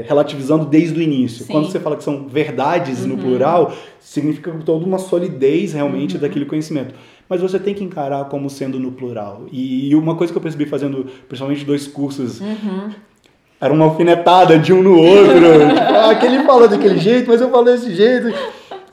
[0.06, 1.44] relativizando desde o início.
[1.44, 1.52] Sim.
[1.52, 6.94] Quando você fala que são verdades no plural, significa toda uma solidez realmente daquele conhecimento.
[7.28, 9.46] Mas você tem que encarar como sendo no plural.
[9.50, 12.40] E uma coisa que eu percebi fazendo, principalmente dois cursos,
[13.60, 15.34] era uma alfinetada de um no outro.
[15.34, 18.28] tipo, ah, aquele fala daquele jeito, mas eu falo desse jeito.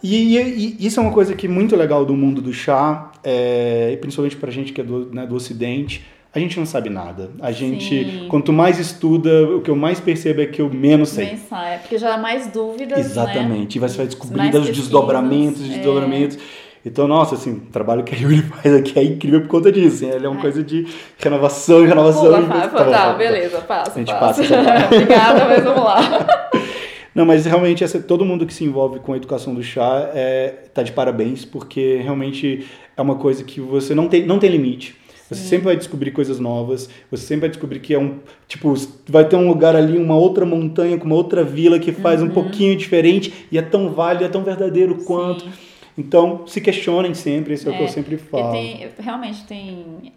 [0.01, 3.11] E, e- e isso é uma coisa que é muito legal do mundo do chá,
[3.23, 6.03] é, e principalmente pra gente que é do, né, do ocidente.
[6.35, 7.29] A gente não sabe nada.
[7.39, 8.27] A gente, Sim.
[8.27, 11.27] quanto mais estuda, o que eu mais percebo é que eu menos sei.
[11.27, 12.99] Pensar, é porque gera mais dúvidas, né?
[12.99, 13.75] Exatamente.
[13.75, 15.67] E você vai descobrindo os desdobramentos, é.
[15.75, 16.39] desdobramentos.
[16.85, 20.03] Então, nossa, assim, o trabalho que a Yuri faz aqui é incrível por conta disso.
[20.05, 20.11] hein?
[20.15, 20.87] Ele é uma coisa de
[21.19, 22.23] renovação, renovação.
[22.25, 23.91] Pula, e- Tá pá, bom, tá, tá beleza, passa.
[23.91, 24.41] A gente passa.
[24.41, 26.49] passa essa Obrigada, mas vamos lá.
[27.15, 30.51] Não, mas realmente essa, todo mundo que se envolve com a educação do chá é,
[30.73, 32.65] tá de parabéns, porque realmente
[32.97, 34.95] é uma coisa que você não tem, não tem limite.
[35.33, 38.19] Você sempre vai descobrir coisas novas, você sempre vai descobrir que é um.
[38.47, 38.73] Tipo,
[39.07, 42.27] vai ter um lugar ali, uma outra montanha, com uma outra vila que faz Uhum.
[42.27, 45.43] um pouquinho diferente e é tão válido, é tão verdadeiro quanto.
[45.45, 45.51] Sim.
[45.95, 48.51] Então, se questionem sempre, esse é, o que eu É, sempre falo.
[48.51, 50.11] tem, realmente tem,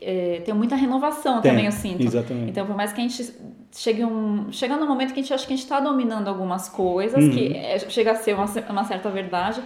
[0.00, 2.02] é, tem muita renovação Tem, também, eu sinto.
[2.04, 2.50] exatamente.
[2.50, 3.32] Então, por mais que a gente
[3.70, 6.68] chegue um, chega num momento que a gente acha que a gente está dominando algumas
[6.68, 7.30] coisas, Uhum.
[7.30, 9.60] que é- chega a ser uma, uma certa verdade,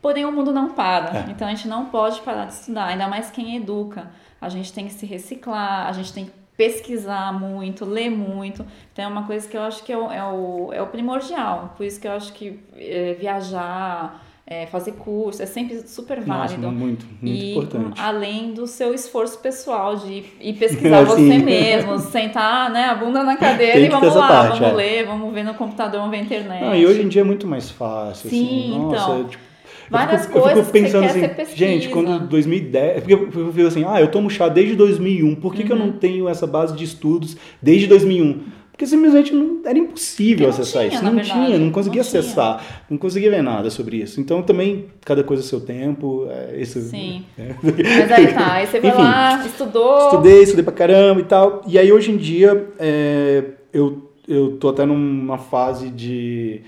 [0.00, 1.18] porém o mundo não para.
[1.18, 1.30] É.
[1.30, 4.10] Então, a gente não pode parar de estudar, ainda mais quem educa.
[4.40, 8.64] A gente tem que se reciclar, a gente tem que pesquisar muito, ler muito.
[8.92, 11.74] Então, é uma coisa que eu acho que é o, é o, é o primordial.
[11.76, 16.56] Por isso que eu acho que é, viajar, é, fazer curso, é sempre super Nossa,
[16.56, 16.72] válido.
[16.72, 18.00] muito, muito e importante.
[18.00, 21.38] além do seu esforço pessoal de ir pesquisar você Sim.
[21.44, 24.76] mesmo, sentar né, a bunda na cadeira e vamos lá, parte, vamos é.
[24.76, 26.64] ler, vamos ver no computador, vamos ver na internet.
[26.64, 28.28] Não, e hoje em dia é muito mais fácil.
[28.28, 29.24] Sim, assim, nossa, então.
[29.28, 29.49] tipo,
[29.90, 33.66] Várias eu fico, coisas eu fico pensando que assim, gente, quando 2010, porque eu, fico
[33.66, 35.86] assim, ah, eu tomo chá desde 2001, por que, que eu Uhum.
[35.86, 38.40] não tenho essa base de estudos desde 2001?
[38.70, 42.08] Porque simplesmente não, era impossível não acessar tinha, isso, não verdade, tinha, não conseguia não
[42.08, 42.20] tinha.
[42.20, 44.18] acessar, não conseguia ver nada sobre isso.
[44.20, 47.24] Então também, cada coisa a seu tempo, é, esse, Sim.
[47.38, 47.54] é.
[47.62, 49.98] Mas aí tá, aí você vai Enfim, lá, estudou.
[50.06, 51.62] Estudei, estudei pra caramba e tal.
[51.66, 56.62] E aí hoje em dia é, eu, eu tô até numa fase de.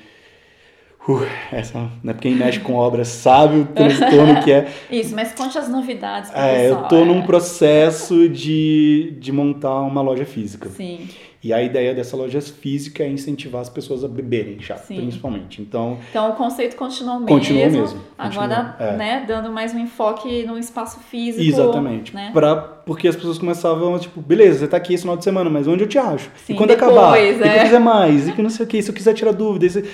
[1.09, 4.69] Uh, essa, né, quem mexe com obras sabe o transtorno que é.
[4.89, 6.83] Isso, mas conte as novidades pro É, pessoal.
[6.83, 7.05] eu tô é.
[7.05, 10.69] num processo de, de montar uma loja física.
[10.69, 11.09] Sim,
[11.43, 14.95] E a ideia dessa loja física é incentivar as pessoas a beberem chá, Sim.
[14.95, 15.61] principalmente.
[15.61, 17.27] Então, então o conceito continuou mesmo.
[17.37, 18.97] Continua mesmo, Agora, continua, é.
[18.97, 21.43] né, dando mais um enfoque no espaço físico.
[21.43, 22.15] exatamente.
[22.15, 22.31] Né?
[22.33, 25.67] Pra, porque as pessoas começavam, tipo, beleza, você tá aqui esse final de semana, mas
[25.67, 26.31] onde eu te acho?
[26.47, 27.19] Sim, e quando depois, acabar?
[27.19, 27.59] E é.
[27.59, 28.29] eu quiser mais?
[28.29, 29.67] E que não sei o que, se eu quiser tirar dúvida.
[29.67, 29.85] e se-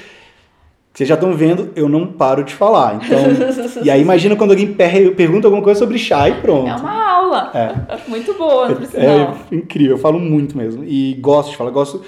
[0.99, 2.97] Vocês já estão vendo, eu não paro de falar.
[2.97, 3.19] Então,
[3.85, 6.69] e aí imagina quando alguém per- pergunta alguma coisa sobre chá e pronto.
[6.69, 7.53] É uma aula.
[7.55, 7.71] É.
[8.11, 9.37] Muito boa, sinal.
[9.49, 10.83] É incrível, eu falo muito mesmo.
[10.85, 12.03] E gosto de falar, gosto.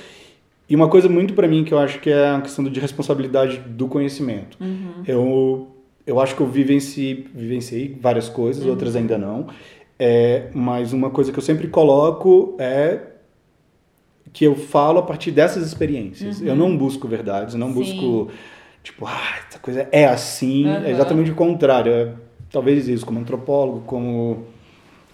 [0.68, 3.59] E uma coisa muito pra mim que eu acho que é a questão de responsabilidade
[3.59, 4.57] do conhecimento.
[4.61, 5.05] Uhum.
[5.07, 5.68] Eu,
[6.05, 8.70] eu acho que eu vivenciei, vivenciei várias coisas, Uhum.
[8.70, 9.46] outras ainda não.
[10.00, 12.98] É, mas uma coisa que eu sempre coloco é
[14.33, 16.42] que eu falo a partir dessas experiências.
[16.42, 17.85] Eu não busco verdades, eu não Uhum.
[17.85, 17.94] Sim.
[17.96, 18.29] busco,
[18.82, 20.66] tipo, ah, essa coisa é assim.
[20.66, 20.84] Uhum.
[20.84, 21.92] É exatamente o contrário.
[21.92, 22.12] É,
[22.50, 24.46] talvez isso, como antropólogo, como,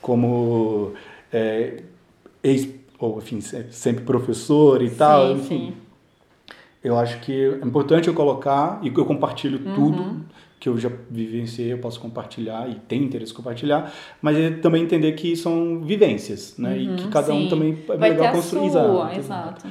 [0.00, 0.92] como
[1.33, 1.83] é,
[2.42, 5.29] ex, ou enfim, se- sempre professor e tal.
[5.29, 5.74] Sim, enfim, sim.
[6.83, 9.74] eu acho que é importante eu colocar e que eu compartilho Uhum.
[9.74, 10.26] tudo
[10.59, 14.83] que eu já vivenciei, eu posso compartilhar e tenho interesse em compartilhar, mas é também
[14.83, 16.79] entender que são vivências, né?
[16.79, 17.48] e que cada um Uhum, Sim.
[17.50, 18.70] também é Vai legal construir.
[18.70, 19.66] sua, exato.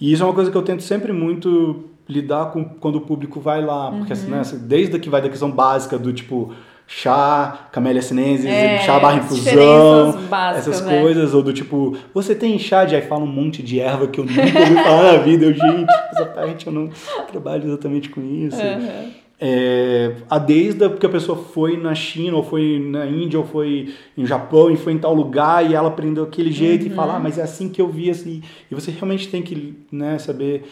[0.00, 3.40] E isso é uma coisa que eu tento sempre muito lidar com quando o público
[3.40, 4.38] vai lá, porque assim, Uhum.
[4.38, 6.52] né, desde que vai da questão básica do tipo
[6.86, 11.00] chá, camélia sinensis, É, chá barra infusão, básicas, essas né?
[11.00, 14.20] coisas, ou do tipo, você tem chá de aí fala um monte de erva que
[14.20, 16.90] eu nunca ouvi falar na vida, eu, gente, essa parte eu não
[17.30, 18.60] trabalho exatamente com isso.
[18.60, 19.10] Aham.
[19.44, 23.92] É, a desde porque a pessoa foi na China, ou foi na Índia, ou foi
[24.16, 26.92] em Japão, e foi em tal lugar, e ela aprendeu aquele jeito, Uhum.
[26.92, 28.40] e fala, ah, mas é assim que eu vi, assim.
[28.70, 30.62] E você realmente tem que né, saber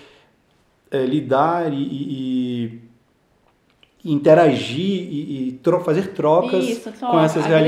[0.90, 2.80] é, lidar e, e-
[4.04, 7.58] e interagir e, e tro- fazer trocas Isso, com essas agregar,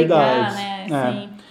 [0.51, 0.57] realidades.
[0.91, 1.29] Né?
[1.39, 1.43] É.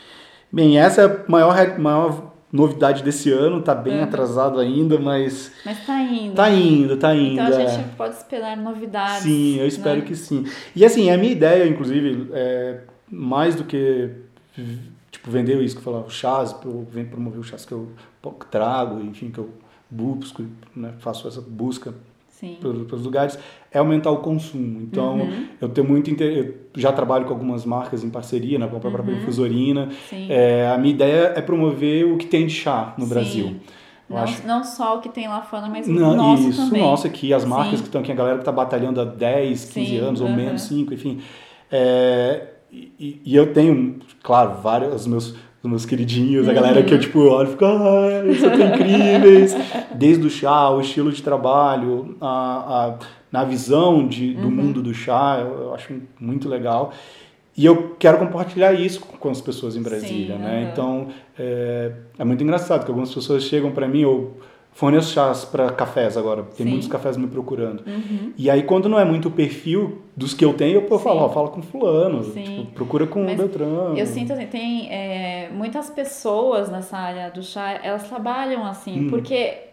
[0.52, 4.04] Bem, essa é a maior, maior novidade desse ano, tá bem Uhum.
[4.04, 6.34] atrasado ainda, mas Mas tá indo.
[6.36, 7.34] tá indo, tá indo.
[7.42, 7.68] Então a é.
[7.70, 9.24] gente pode esperar novidades.
[9.24, 10.06] Sim, eu espero né?
[10.06, 10.46] que sim.
[10.76, 14.10] E assim, a minha ideia, inclusive, é mais do que
[15.12, 17.88] tipo vender isso que eu falava, chás, eu promover o chás que eu
[18.50, 19.50] trago, enfim, que eu
[19.92, 20.44] busco,
[20.76, 21.94] né, faço essa busca
[22.60, 23.38] pelos, pelos lugares,
[23.72, 24.82] é aumentar o consumo.
[24.82, 25.46] Então, Uhum.
[25.62, 26.38] eu tenho muito inter...
[26.38, 29.20] eu já trabalho com algumas marcas em parceria, né, com a própria Uhum.
[29.22, 29.90] Infusorina.
[30.30, 33.10] É, a minha ideia é promover o que tem de chá no Sim.
[33.10, 33.56] Brasil.
[34.10, 36.82] Não, acho- não só o que tem lá fora, mas o não, nosso isso, também.
[36.82, 37.84] nossa, aqui, as marcas Sim.
[37.84, 40.36] que estão aqui, a galera que está batalhando há 10, 15 Sim, anos ou aham.
[40.36, 41.22] menos, 5, enfim.
[41.72, 46.86] É, e, e eu tenho, claro, vários, os meus, os meus queridinhos, a galera Uhum.
[46.86, 49.56] que eu tipo olho e fico, ah, eles são incríveis.
[49.94, 54.52] Desde o chá, o estilo de trabalho, a, a, na visão de, do Uhum.
[54.52, 56.92] mundo do chá, eu, eu acho muito legal.
[57.56, 60.62] E eu quero compartilhar isso com, com as pessoas em Brasília, Sim, né?
[60.64, 60.72] aham.
[60.72, 64.38] Então, é, é muito engraçado que algumas pessoas chegam para mim, ou
[64.74, 66.72] forneço chás para cafés agora, tem Sim.
[66.72, 67.84] muitos cafés me procurando.
[67.86, 68.34] Uhum.
[68.38, 71.26] E aí, quando não é muito o perfil dos que eu tenho, eu falo, Sim.
[71.26, 73.98] ó, fala com fulano, tipo, procura com o Mas Beltrano.
[73.98, 79.10] Eu sinto assim, tem é, muitas pessoas nessa área do chá, elas trabalham assim, Hum.
[79.10, 79.70] porque é-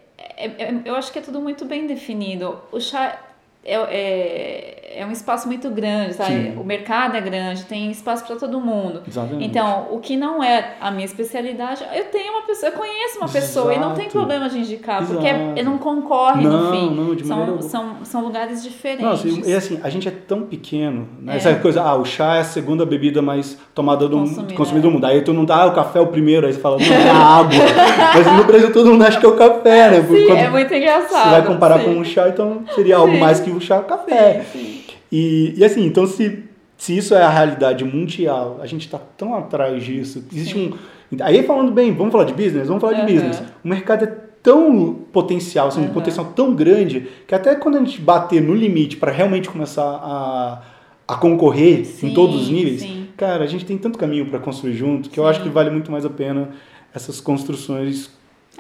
[0.47, 2.59] é- eu acho que é tudo muito bem definido.
[2.73, 3.19] O chá
[3.65, 6.31] é, é, é um espaço muito grande, sabe?
[6.31, 6.55] Sim.
[6.59, 9.03] O mercado é grande, tem espaço para todo mundo.
[9.07, 9.45] Exatamente.
[9.45, 13.29] Então, o que não é a minha especialidade, eu tenho uma pessoa, eu conheço uma
[13.29, 14.19] pessoa e não tem Exato.
[14.19, 15.65] problema de indicar, porque Exato.
[15.65, 16.95] não concorre no Não, fim.
[16.95, 17.63] não, de são, alguma.
[17.63, 19.05] são, são lugares diferentes.
[19.05, 21.35] Nossa, e, assim, a gente é tão pequeno, né?
[21.35, 21.37] É.
[21.37, 24.89] Essa coisa, ah, o chá é a segunda bebida mais tomada do Consumida, consumida do
[24.89, 24.93] é.
[24.93, 25.05] mundo.
[25.05, 27.11] Aí tu não dá, ah, o café é o primeiro, aí você fala, não, é
[27.11, 27.59] a água.
[28.15, 30.03] Mas no Brasil todo mundo acha que é o café, né?
[30.03, 31.25] Sim, Quando é muito engraçado.
[31.25, 31.85] você vai comparar sim.
[31.85, 33.21] com o chá, então seria algo Sim.
[33.21, 34.45] mais que o chá é o café.
[34.53, 34.79] Sim.
[35.11, 36.45] E, e assim, então se,
[36.77, 40.25] se isso é a realidade mundial, a gente está tão atrás disso.
[40.33, 40.75] Existe Sim.
[41.13, 41.17] um.
[41.23, 42.69] Aí falando bem, vamos falar de business?
[42.69, 43.13] Vamos falar de Aham.
[43.13, 43.43] business.
[43.65, 45.93] O mercado é tão potencial, assim, um Aham.
[45.95, 50.63] potencial tão grande, que até quando a gente bater no limite para realmente começar a,
[51.07, 53.09] a concorrer Sim, em todos os níveis, sim.
[53.17, 55.31] cara, a gente tem tanto caminho para construir junto que eu Sim.
[55.31, 56.51] acho que vale muito mais a pena
[56.95, 58.11] essas construções.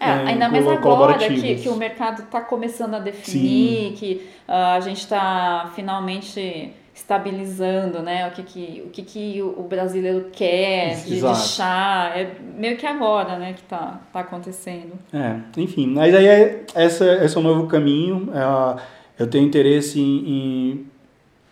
[0.00, 4.80] É, ainda mais agora que, que o mercado está começando a definir, que ah, a
[4.80, 11.20] gente está finalmente estabilizando né, o que, que, o, que, que o brasileiro quer de,
[11.36, 12.12] chá.
[12.14, 14.92] É meio que agora né, que está tá acontecendo.
[15.12, 18.28] É, enfim, mas aí é, essa, esse é o novo caminho.
[18.34, 20.86] é, eu tenho interesse em, em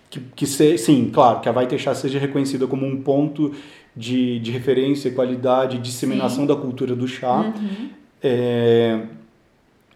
[0.09, 3.53] que, que se, sim, claro, que a Vai Chá seja reconhecida como um ponto
[3.97, 6.47] de, de referência, qualidade, disseminação Sim.
[6.47, 7.41] da cultura do chá.
[7.41, 7.89] Uhum.
[8.23, 9.01] É,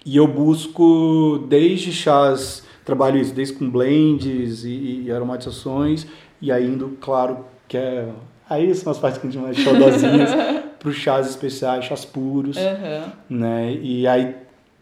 [0.05, 6.07] e eu busco desde chás, trabalho isso, desde com blends e, e aromatizações,
[6.41, 8.09] e aí indo, claro, que é.
[8.49, 10.31] Aí são as partes que a gente mais xodózinhas,
[10.79, 13.13] para os chás especiais, chás puros Aham.
[13.29, 13.75] né?
[13.75, 14.35] E aí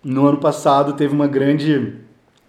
[0.03, 1.97] no ano passado teve uma grande,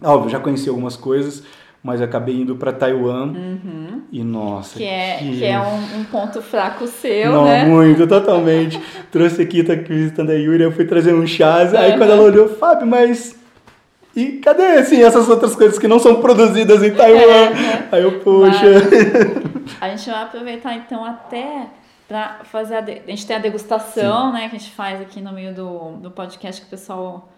[0.02, 1.44] óbvio, eu já conheci algumas coisas,
[1.84, 4.02] mas acabei indo para Taiwan Uhum.
[4.12, 7.64] e nossa, Que é, que é um, um ponto fraco seu, não, né?
[7.66, 8.80] muito, totalmente.
[9.12, 12.22] Trouxe aqui, tá aqui visitando a Yuri, eu fui trazer um chás, aí quando ela
[12.24, 13.38] olhou, Fábio, mas
[14.16, 17.22] e cadê assim essas outras coisas que não são produzidas em Taiwan?
[17.22, 18.60] É, Aí eu, poxa,
[19.80, 21.68] A gente vai aproveitar então até
[22.08, 25.22] para fazer a, de- a gente tem a degustação, né, que a gente faz aqui
[25.22, 27.30] no meio do, do podcast que o pessoal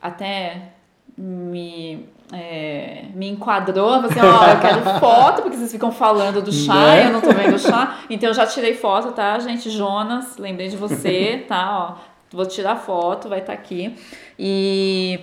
[0.00, 0.70] até
[1.16, 6.52] me é, me enquadrou, falou assim, ó, eu quero foto, porque vocês ficam falando do
[6.52, 7.06] chá, Né?
[7.06, 9.70] eu não tô vendo o chá, então eu já tirei foto, tá, gente?
[9.70, 11.94] Jonas, lembrei de você, tá, ó,
[12.34, 13.94] vou tirar foto, vai estar aqui.
[14.38, 15.20] E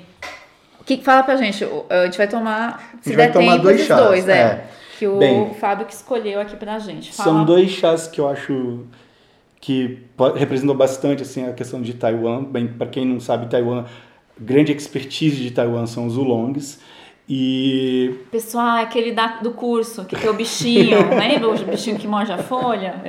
[0.80, 1.66] o que fala pra gente?
[1.90, 4.38] A gente vai tomar, se der tomar tempo, dois chás, dois, é.
[4.38, 4.66] é.
[4.98, 7.12] Que o Bem, Fábio que escolheu aqui pra gente.
[7.12, 7.30] Fala.
[7.30, 8.86] São dois chás que eu acho
[9.60, 10.04] que
[10.36, 12.44] representam bastante assim a questão de Taiwan.
[12.44, 13.86] Bem, para quem não sabe, Taiwan,
[14.40, 16.80] grande expertise de Taiwan são os oolongs.
[17.34, 22.06] E Pessoal, é aquele da, do curso, que tem o bichinho, lembra o bichinho que
[22.06, 23.02] morde a folha?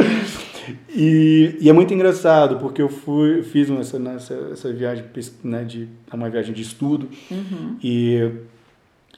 [0.95, 5.65] E, e é muito engraçado, porque eu fui, fiz essa, nessa, essa viagem, pes- né,
[5.65, 7.77] de, é uma viagem de estudo, Uhum.
[7.83, 8.31] e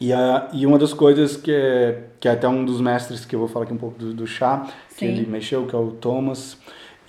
[0.01, 3.37] E, a, e uma das coisas que é, que é até um dos mestres que
[3.37, 5.07] eu vou falar aqui um pouco do, do chá, que Sim.
[5.09, 6.57] ele mexeu, que é o Thomas,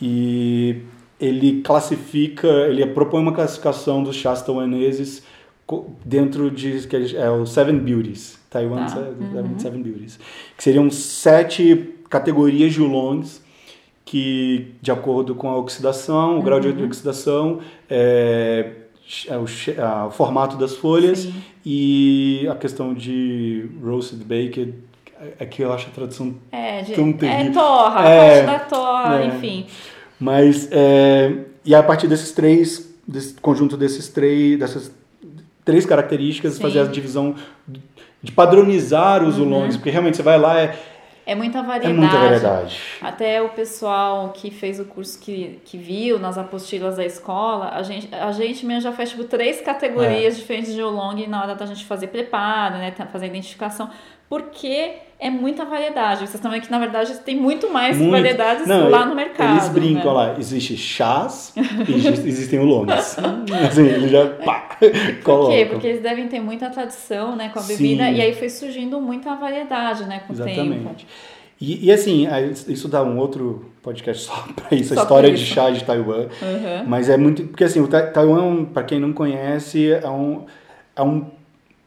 [0.01, 0.81] e
[1.19, 5.23] ele classifica, ele propõe uma classificação dos chás taiwaneses
[6.03, 8.89] dentro de que é o Seven Beauties, Taiwan Tá.
[8.89, 10.19] Seven, Seven Beauties,
[10.55, 13.43] que seriam sete categorias de oolongs
[14.05, 18.71] que, de acordo com a oxidação, o grau de oxidação, é,
[19.27, 19.45] é o,
[19.81, 21.33] ah, o formato das folhas Sim.
[21.65, 24.75] e a questão de roasted baked,
[25.39, 27.53] é que eu acho a tradução É, de, Tão é terrível.
[27.53, 29.27] torra, É, a parte da torra, é.
[29.27, 29.65] enfim.
[30.19, 31.33] Mas, é,
[31.65, 34.91] e a partir desses três, desse conjunto desses três, dessas
[35.65, 36.61] três características, Sim.
[36.61, 37.35] fazer a divisão
[38.21, 40.75] de padronizar os oolongs, porque realmente você vai lá, é,
[41.25, 41.93] É muita é variedade.
[41.99, 42.79] muita variedade.
[43.01, 47.81] Até o pessoal que fez o curso que, que viu nas apostilas da escola, a
[47.83, 51.65] gente, a gente mesmo já fez tipo três categorias diferentes de oolong na hora da
[51.65, 53.89] gente fazer preparo, né, tá- fazer identificação,
[54.29, 56.19] porque é muita variedade.
[56.19, 58.11] Vocês estão vendo que na verdade tem muito mais Muito.
[58.11, 59.53] variedades Não, lá no mercado.
[59.53, 60.31] Eles brincam né?
[60.31, 63.17] lá, existe chás e exi- existem oolongs.
[63.67, 64.77] assim, eles já pá,
[65.23, 65.65] Por quê?
[65.71, 67.77] Porque eles devem ter muita tradição, né, com a Sim.
[67.77, 70.95] bebida, e aí foi surgindo muita variedade, né, com o tempo.
[71.61, 72.27] E, e assim,
[72.67, 75.53] isso dá um outro podcast só para isso, a Só história por de isso.
[75.53, 76.23] chá de Taiwan.
[76.41, 76.83] Uhum.
[76.85, 77.43] Mas é muito.
[77.43, 80.45] Porque assim, o Tai- Taiwan, para quem não conhece, é um,
[80.93, 81.25] é um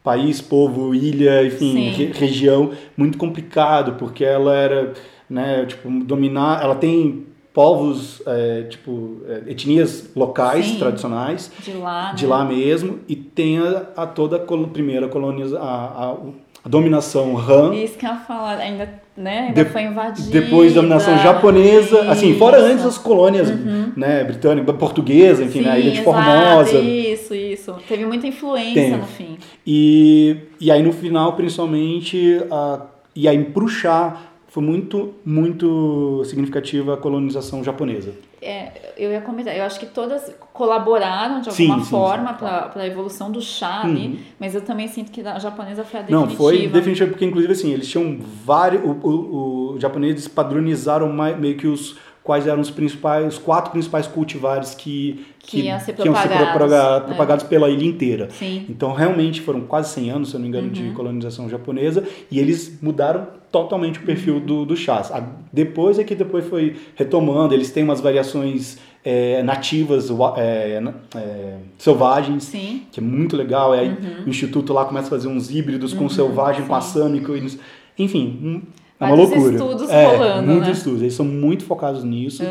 [0.08, 4.92] país, povo, ilha, enfim, re- região muito complicado, porque ela era,
[5.28, 6.62] né, tipo, dominar.
[6.62, 10.78] Ela tem povos, é, tipo, é, etnias locais, Sim.
[10.78, 12.30] tradicionais, De lá, de né?
[12.30, 16.16] lá mesmo, e tem a, a toda a primeira colonização, a, a,
[16.64, 17.74] a dominação Han.
[17.74, 18.88] Isso que eu ia falar, ainda,
[19.18, 20.30] né, ainda De- foi invadida.
[20.30, 22.66] Depois da dominação japonesa, assim, fora Isso.
[22.66, 23.52] antes as colônias,
[23.96, 26.78] né, britânica, portuguesa, enfim, né, a Ilha de Sim, Formosa.
[26.78, 27.74] isso, isso.
[27.88, 28.90] Teve muita influência Tem.
[28.96, 29.36] no fim.
[29.66, 32.82] E, e aí no final, principalmente, a,
[33.14, 34.16] e aí pro chá
[34.48, 38.12] foi muito, muito significativa a colonização japonesa.
[38.40, 42.86] É, eu ia comentar, eu acho que todas colaboraram de alguma sim, forma para a
[42.86, 46.36] evolução do chá ali, mas eu também sinto que a japonesa foi a Não, definitiva.
[46.42, 48.82] foi definitivamente porque, inclusive, assim, eles tinham vários.
[49.02, 51.96] Os japoneses padronizaram mai- meio que os.
[52.28, 56.28] Quais eram os principais, os quatro principais cultivares que, Que iam ser que iam ser
[56.28, 57.00] propagados, propaga- é.
[57.00, 58.28] propagados pela ilha inteira.
[58.30, 58.66] Sim.
[58.68, 60.72] Então, realmente, foram quase 100 anos, se eu não me engano, Uhum.
[60.74, 64.40] de colonização japonesa, e eles mudaram totalmente o perfil Uhum.
[64.44, 65.10] do, do chás.
[65.10, 70.82] A- Depois é que depois foi retomando, eles têm umas variações é, nativas, é,
[71.16, 72.82] é, selvagens, Sim.
[72.92, 73.74] que é muito legal.
[73.74, 76.66] E aí o instituto lá começa a fazer uns híbridos com selvagem, Uhum.
[76.68, 76.74] sim.
[76.74, 77.58] assâmico, e
[77.98, 78.62] enfim,
[79.00, 79.52] é uma loucura.
[79.52, 80.72] estudos é, rolando, muitos né?
[80.74, 81.02] estudos.
[81.02, 82.42] Eles são muito focados nisso.
[82.42, 82.50] Uhum.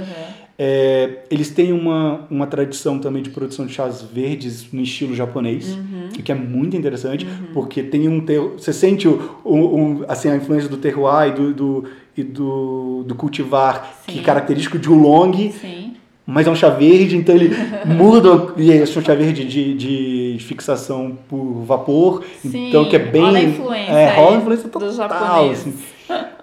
[0.59, 5.67] É, eles têm uma, uma tradição também de produção de chás verdes no estilo japonês,
[5.75, 6.07] Uhum.
[6.17, 9.55] o que é muito interessante, porque tem um ter, você sente o, o-
[9.99, 11.83] o- assim, a influência do terroir e do, do,
[12.17, 14.19] e do, do cultivar, que Sim.
[14.19, 15.93] é característico de oolong, Sim.
[16.25, 17.51] mas é um chá verde, então ele
[17.85, 22.99] muda, e é um chá verde de, de fixação por vapor, Sim, então que é
[22.99, 23.21] bem...
[23.21, 25.71] rola a influência é, rola a influência total, assim.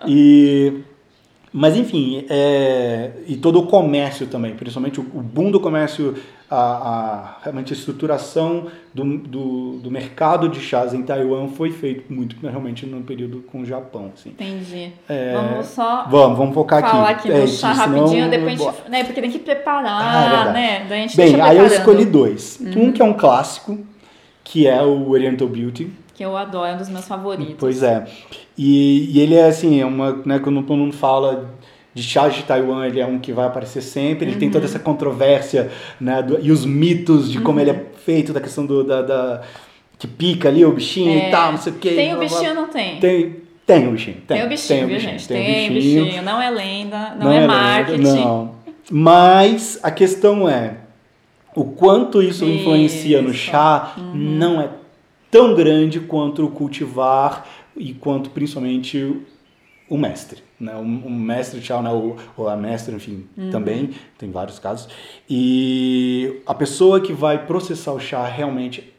[0.07, 0.81] E,
[1.53, 6.15] mas enfim, é, e todo o comércio também, principalmente o, o boom do comércio,
[6.51, 12.13] a, a- realmente a estruturação do, do, do mercado de chás em Taiwan foi feito
[12.13, 14.11] muito realmente no período com o Japão.
[14.15, 14.31] Assim.
[14.31, 14.93] Entendi.
[15.09, 16.91] É, Vamos só Vamos, vamos focar aqui.
[16.91, 19.55] falar aqui É, do chá rapidinho, depois a gente, né, porque tem que Ah, é
[19.55, 20.87] preparar, né?
[20.89, 22.61] Daí a gente Bem, aí eu escolhi dois.
[22.77, 23.79] Um que é um clássico,
[24.43, 25.91] que é o Oriental Beauty.
[26.15, 27.57] Que eu adoro, é um dos meus favoritos.
[27.59, 28.05] Pois é.
[28.57, 31.51] E, e ele é assim, é uma, né, quando todo mundo fala
[31.93, 34.27] de chá de Taiwan, ele é um que vai aparecer sempre.
[34.29, 34.53] Ele tem Uhum.
[34.53, 37.77] toda essa controvérsia, né, do- e os mitos de como ele Uhum.
[37.77, 39.43] é feito, da questão do, da, da-
[39.99, 41.91] que pica ali o bichinho É, e tal, não sei o quê.
[41.91, 42.99] Tem o bichinho ou não tem?
[43.01, 44.17] Tem, tem o bichinho.
[44.27, 45.29] Tem, Tem o bichinho, viu, bichinho, gente?
[45.29, 46.05] Tem, Tem, o bichinho.
[46.05, 46.23] bichinho.
[46.23, 48.03] Não é lenda, não, Não é, lenda, marketing.
[48.03, 48.55] Não.
[48.91, 50.75] Mas a questão é
[51.55, 53.39] o quanto isso, influencia no Isso.
[53.51, 54.13] chá Uhum.
[54.15, 54.69] não é
[55.35, 57.45] tão grande quanto o cultivar
[57.77, 59.21] e quanto principalmente
[59.91, 60.75] o mestre, né?
[60.77, 61.91] O, o mestre chá, né?
[61.91, 63.51] o, ou a mestra, enfim, Uhum.
[63.51, 64.89] também tem vários casos.
[65.29, 68.93] E a pessoa que vai processar o chá realmente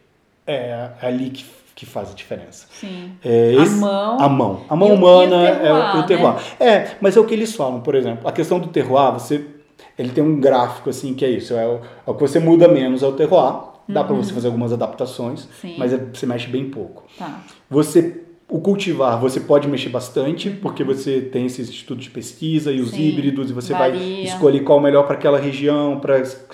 [0.46, 2.68] é ali que, que faz a diferença.
[2.70, 3.14] Sim.
[3.24, 4.62] É A esse- mão A mão.
[4.70, 6.34] A mão e o- humana o terroir, é o, o terroir.
[6.36, 6.42] né?
[6.60, 8.28] É, mas é o que eles falam, por exemplo.
[8.28, 9.46] A questão do terroir, você,
[9.98, 11.54] ele tem um gráfico assim que é isso.
[11.56, 13.74] É o, é o que você muda menos é o terroir.
[13.88, 15.50] Dá pra você fazer algumas adaptações, Uhum.
[15.62, 15.76] Sim.
[15.78, 17.04] mas é- você mexe bem pouco.
[17.18, 17.42] Tá.
[17.70, 22.80] Você o cultivar você pode mexer bastante, porque você tem esses institutos de pesquisa e
[22.80, 24.24] os Sim, híbridos, e você vai varia.
[24.24, 26.46] escolher qual é o melhor para aquela região, para as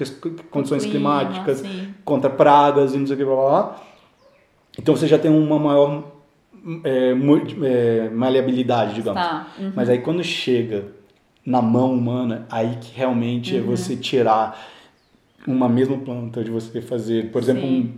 [0.49, 1.89] condições clima, climáticas, sim.
[2.06, 3.82] contra pragas e não sei o que, blá, blá, blá.
[4.80, 6.03] Então você já tem uma maior
[6.86, 7.14] é,
[7.64, 9.22] é, maleabilidade, digamos.
[9.22, 9.47] Tá.
[9.60, 9.74] Uhum.
[9.76, 10.86] Mas aí quando chega
[11.45, 13.60] na mão humana, aí que realmente Uhum.
[13.60, 14.58] é você tirar
[15.48, 17.94] uma mesma planta de você fazer, por exemplo, um, Sim.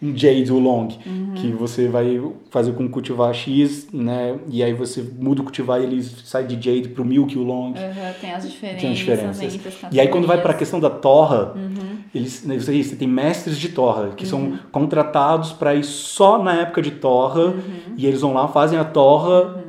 [0.00, 1.34] um jade oolong, Uhum.
[1.34, 2.20] que você vai
[2.50, 4.36] fazer com cultivar X, né?
[4.48, 7.70] E aí você muda o cultivar e ele sai de jade pro milk oolong.
[7.70, 8.80] Uhum, tem as diferenças.
[8.80, 9.94] Tem as diferenças.
[9.94, 11.98] E aí quando vai para a questão da torra, Uhum.
[12.14, 16.60] eles, né, você, você tem mestres de torra que são contratados para ir só na
[16.62, 17.94] época de torra Uhum.
[17.96, 19.64] e eles vão lá fazem a torra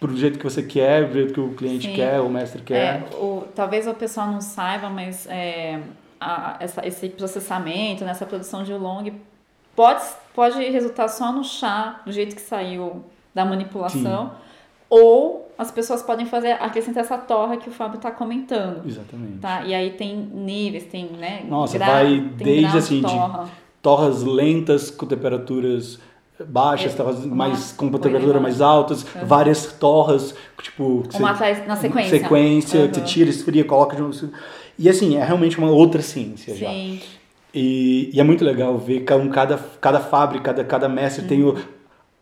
[0.00, 1.94] pro jeito que você quer, do jeito que o cliente Sim.
[1.94, 2.76] quer, o mestre quer.
[3.12, 5.78] É, o, talvez o pessoal não saiba, mas é,
[6.22, 9.12] a- essa- esse processamento, nessa produção de oolong,
[9.76, 10.02] pode,
[10.34, 13.04] pode resultar só no chá, do jeito que saiu
[13.34, 14.32] da manipulação,
[14.88, 18.86] ou as pessoas podem fazer acrescentar essa torra que o Fábio está comentando.
[18.86, 19.38] Exatamente.
[19.38, 19.62] Tá?
[19.64, 21.44] E aí tem níveis, tem, né?
[21.48, 23.48] Nossa, vai desde, assim, de- torra.
[23.80, 25.98] Torras lentas com temperaturas
[26.48, 32.18] baixas, É, torras mais com temperatura mais altas, várias torras, tipo, Uma atrás, na sequência.
[32.18, 33.06] sequência, que você Uhum.
[33.06, 34.30] tira, esfria, coloca de novo.
[34.78, 36.68] E assim, é realmente uma outra ciência já.
[36.70, 37.00] Sim.
[37.54, 41.50] E, e é muito legal ver um, cada, cada fábrica, cada, cada mestre tem Uhum.
[41.50, 41.58] o,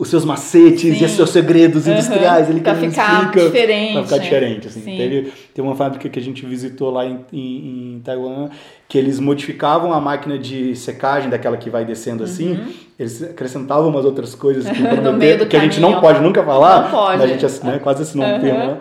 [0.01, 1.03] os seus macetes Sim.
[1.03, 1.93] e os seus segredos Uhum.
[1.93, 2.49] industriais.
[2.49, 3.93] Ele Pra ficar explica, diferente.
[3.93, 4.69] Pra ficar diferente.
[4.69, 4.81] Assim.
[4.81, 4.97] Sim.
[4.97, 8.49] Teve, tem uma fábrica que a gente visitou lá em, em, em Taiwan
[8.89, 12.59] que eles modificavam a máquina de secagem daquela que vai descendo assim.
[12.99, 15.39] Eles acrescentavam umas outras coisas que, Uhum.
[15.39, 16.85] Do que a gente não pode nunca falar.
[16.85, 17.23] Não pode.
[17.23, 18.41] A gente ass- né, quase assinou um Uhum.
[18.41, 18.79] termo lá.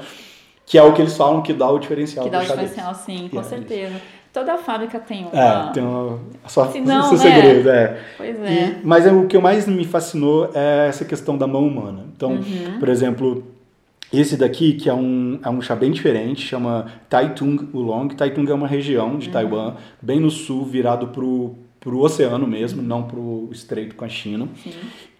[0.66, 2.54] Que é o que eles falam que dá o diferencial Que dá o deles.
[2.56, 3.94] diferencial, sim, com Yeah, certeza.
[4.32, 5.42] Toda fábrica tem uma.
[5.70, 7.36] É, tem uma, só Se não, seu né?
[7.36, 7.98] segredo, é.
[8.16, 8.52] Pois é.
[8.54, 12.06] E- mas é, o que mais me fascinou é essa questão da mão humana.
[12.16, 12.80] Então, Uhum.
[12.80, 13.44] por exemplo,
[14.14, 18.10] esse daqui, que é um, é um chá bem diferente, chama Taitung Oolong.
[18.10, 19.18] Taitung é uma região Uhum.
[19.18, 24.10] de Taiwan, bem no sul, virado pro, pro oceano mesmo, não pro estreito com a
[24.10, 24.48] China.
[24.64, 24.72] Sim.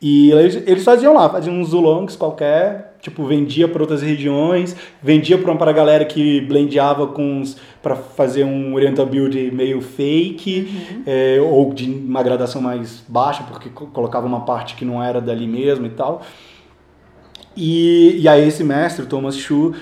[0.02, 5.38] E eles, eles faziam lá, faziam uns oolongs qualquer, tipo, vendia para outras regiões, vendia
[5.38, 7.44] para pra galera que blendeava com
[7.82, 13.70] para fazer um Oriental Build meio fake, é, ou de uma gradação mais baixa, porque
[13.70, 16.22] co- colocava uma parte que não era dali mesmo e tal.
[17.56, 19.74] E, e aí esse mestre, o Thomas Chu,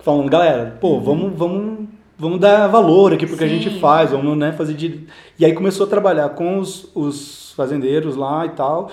[0.00, 1.83] falando, galera, pô, vamos, vamos,
[2.18, 3.80] vamos dar valor aqui pro que a gente Sim.
[3.80, 5.00] faz, vamos né, fazer de...
[5.38, 8.90] E aí começou a trabalhar com os, os fazendeiros lá e tal,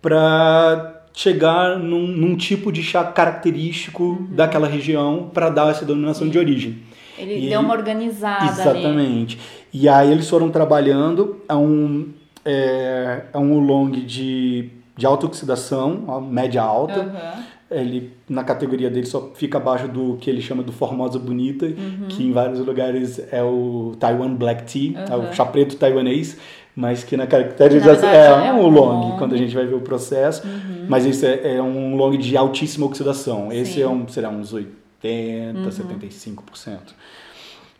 [0.00, 6.38] para chegar num, num tipo de chá característico daquela região para dar essa denominação de
[6.38, 6.78] origem.
[7.18, 8.48] Ele E- deu uma organizada ali.
[8.50, 9.38] Exatamente.
[9.72, 12.08] E aí eles foram trabalhando, é um,
[12.44, 17.00] é, um oolong de, de alta oxidação, média alta.
[17.00, 17.44] Aham.
[17.70, 22.08] Ele, na categoria dele, só fica abaixo do que ele chama do Formosa Bonita, Uhum.
[22.08, 25.32] que em vários lugares é o Taiwan Black Tea, é o Uhum.
[25.32, 26.36] chá preto taiwanês,
[26.74, 29.18] mas que na caracterização é, é um um oolong, oolong.
[29.18, 30.44] quando a gente vai ver o processo.
[30.46, 30.86] Uhum.
[30.88, 33.52] Mas isso é, é um oolong de altíssima oxidação.
[33.52, 33.82] Esse Sim.
[33.82, 36.78] é um, será uns 80, 75%.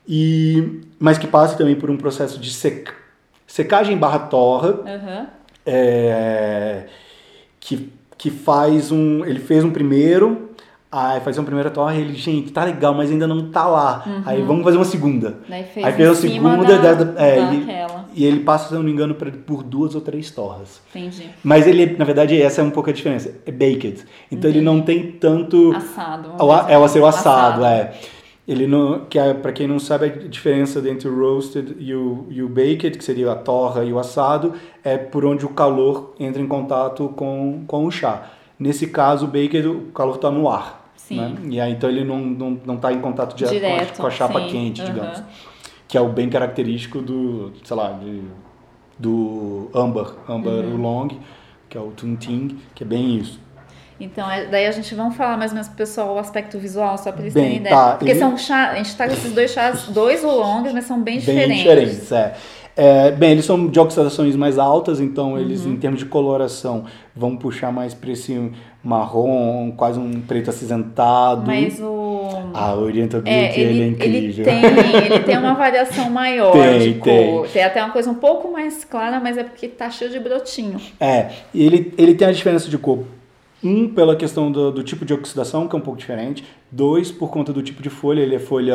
[0.09, 2.88] E, mas que passa também por um processo de sec,
[3.47, 5.26] secagem barra torra, Aham.
[5.66, 6.84] é,
[7.59, 7.91] que,
[8.21, 9.25] que faz um.
[9.25, 10.51] Ele fez um primeiro,
[10.93, 14.05] aí faz uma primeira torre e ele, gente, tá legal, mas ainda não tá lá.
[14.27, 15.39] Aí vamos fazer uma segunda.
[15.49, 17.66] Daí fez Aí fez a segunda da, da- é, e-.
[18.14, 20.83] E ele passa, se eu não me engano, por duas ou três torres.
[20.95, 21.31] Entendi.
[21.43, 23.33] Mas ele, na verdade, essa é um pouco a diferença.
[23.47, 24.05] É baked.
[24.31, 25.73] Então ele não tem tanto.
[25.75, 26.33] Assado.
[26.39, 27.64] O É o seu assado, Assado.
[27.64, 27.95] é.
[28.51, 32.26] Ele não, que é, para quem não sabe a diferença entre o roasted e o,
[32.28, 36.14] e o baked, que seria a torra e o assado, é por onde o calor
[36.18, 38.28] entra em contato com, com o chá.
[38.59, 40.90] Nesse caso, o baked, o calor está no ar.
[40.96, 41.16] Sim.
[41.16, 41.34] Né?
[41.48, 43.96] E aí, então ele não está não, não tá em contato direto, com a- Direto,
[44.01, 44.48] com, a, chapa sim.
[44.48, 45.22] quente, digamos.
[45.86, 48.20] Que é o bem característico do, sei lá, de,
[48.98, 50.72] do amber, amber Uhum.
[50.72, 51.09] oolong,
[51.68, 53.40] que é o tunting, que é bem isso.
[54.01, 56.96] Então, é- daí a gente vamos falar mais ou menos pro pessoal o aspecto visual,
[56.96, 57.74] só pra eles Bem, terem ideia.
[57.76, 60.84] tá, Porque ele- são chá, a gente tá com esses dois chás, dois oolongs, mas
[60.86, 61.59] são bem, bem diferentes.
[61.59, 62.12] diferentes.
[62.12, 62.34] é.
[62.76, 65.72] É, bem, eles são de oxidações mais altas, então eles, Uhum.
[65.72, 66.84] em termos de coloração,
[67.14, 68.51] vão puxar mais para esse
[68.82, 71.42] marrom, quase um preto acinzentado.
[71.46, 72.20] Mas o.
[72.55, 74.44] A Oriental Beauty, É, ele, ele, é ele, incrível.
[74.44, 74.64] tem,
[75.05, 77.30] ele tem uma variação maior Tem, de tem.
[77.32, 77.48] cor.
[77.48, 80.80] Tem até uma coisa um pouco mais clara, mas é porque tá cheio de brotinho.
[80.98, 83.01] É, e ele, ele tem a diferença de cor.
[83.63, 86.45] Um, pela questão do, do tipo de oxidação, que é um pouco diferente.
[86.71, 88.21] Dois, por conta do tipo de folha.
[88.21, 88.75] Ele é folha...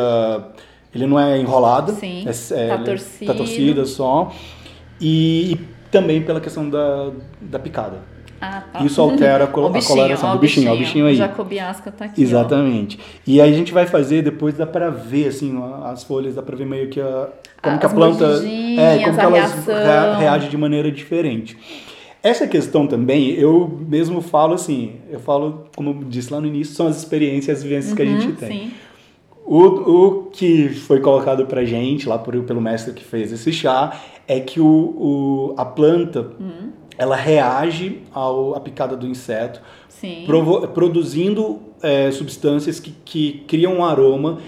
[0.93, 1.91] Ele não é enrolado.
[1.93, 3.25] Sim, é, é, tá ele é- torcido.
[3.31, 4.31] Tá torcida só.
[5.01, 5.59] E, e
[5.91, 7.11] também pela questão da,
[7.41, 7.97] da picada.
[8.39, 8.83] Ah, tá.
[8.83, 11.15] Isso altera a, colo- Ó o a coloração ó do bichinho, ó, o bichinho aí.
[11.15, 12.21] Jacobiasca tá aqui.
[12.21, 12.23] ó.
[12.23, 12.99] Exatamente.
[13.27, 16.41] E aí a gente vai fazer, depois dá pra ver, assim, ó, as folhas, dá
[16.41, 17.27] pra ver meio que a,
[17.61, 18.25] como As que a planta.
[18.77, 19.73] É, como que elas reação.
[19.75, 21.57] rea- reagem de maneira diferente.
[22.27, 26.87] Essa questão também, eu mesmo falo assim, eu falo, como disse lá no início, são
[26.87, 28.49] as experiências, as vivências que a gente tem.
[28.49, 28.71] Sim.
[29.45, 34.01] O, o que foi colocado pra gente, lá por, pelo mestre que fez esse chá,
[34.27, 36.31] é que o, o, a planta,
[36.97, 39.61] ela reage ao, à picada do inseto,
[40.25, 44.39] provo- produzindo é, substâncias que, que criam um aroma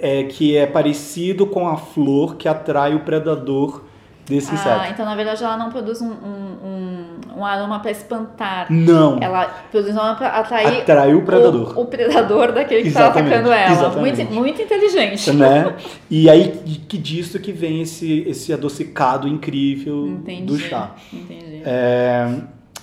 [0.00, 3.82] é, que é parecido com a flor que atrai o predador
[4.28, 4.92] desse Ah, inseto.
[4.92, 8.66] então na verdade ela não produz um, um, um, um aroma para espantar.
[8.70, 11.78] Não, Ela produz um aroma para atrair atrai o predador.
[11.78, 13.70] O, o predador daquele que está atacando ela.
[13.72, 14.16] exatamente.
[14.24, 15.30] Muito, muito inteligente.
[15.32, 15.74] né?
[16.10, 16.48] E aí
[16.88, 20.42] que disso que vem esse, esse adocicado incrível Entendi.
[20.44, 20.92] do chá.
[21.12, 21.62] Entendi.
[21.64, 22.28] É,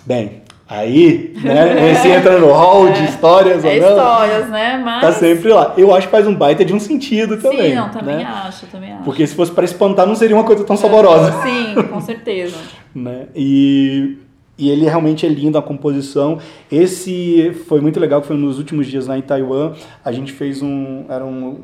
[0.05, 4.81] bem, aí, né, esse entra no hall de histórias É ou não, histórias, né?
[4.83, 5.01] Mas.
[5.01, 5.73] tá sempre lá.
[5.77, 7.71] Eu acho que faz um baita de um sentido também.
[7.71, 8.23] Sim, não, também né?
[8.25, 9.03] acho, também acho.
[9.03, 11.31] Porque se fosse para espantar, não seria uma coisa tão saborosa.
[11.43, 12.57] Sim, com certeza.
[12.95, 13.27] né?
[13.35, 14.17] E,
[14.57, 16.39] e ele realmente é lindo a composição.
[16.71, 19.73] Esse foi muito legal, que foi nos últimos dias lá em Taiwan.
[20.03, 21.61] A gente fez um, era um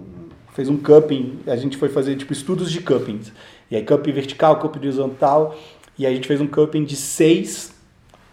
[0.53, 3.31] fez um cupping, a gente foi fazer tipo estudos de cuppings.
[3.71, 5.55] E aí cupping vertical, cupping horizontal,
[5.97, 7.73] e aí a gente fez um cupping de seis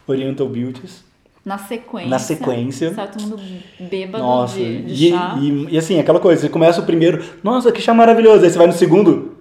[0.06, 1.04] Oriental Beauties.
[1.44, 2.10] Na sequência.
[2.10, 2.92] Na sequência.
[2.94, 3.40] Sai todo mundo
[3.78, 5.38] bêbado Nossa, de, de e, chá.
[5.40, 8.58] e, e assim, aquela coisa, você começa o primeiro, nossa, que chá maravilhoso, aí você
[8.58, 9.35] vai no segundo,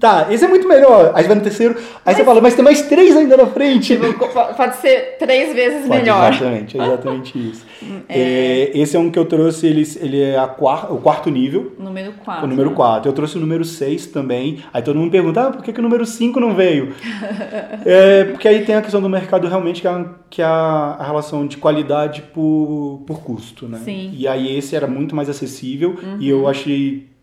[0.00, 2.64] tá, esse é muito melhor, aí você vai no terceiro, aí você fala, mas tem
[2.64, 3.96] mais três ainda na frente.
[3.96, 6.32] Tipo, pode ser três vezes Pode, melhor.
[6.32, 7.64] Exatamente, é exatamente isso.
[8.08, 11.74] É, esse é um que eu trouxe, ele, ele é a quar, o quarto nível,
[11.78, 12.44] Número 4.
[12.44, 13.08] o número 4.
[13.08, 14.62] Eu trouxe o número 6 também.
[14.72, 16.94] Aí todo mundo pergunta, ah, por que, que o número 5 não veio?
[17.84, 21.02] é, porque aí tem a questão do mercado realmente, que é, a, que é a,
[21.04, 23.80] relação de qualidade por, por custo, né?
[23.84, 24.12] Sim.
[24.16, 27.13] E aí esse era muito mais acessível e eu achei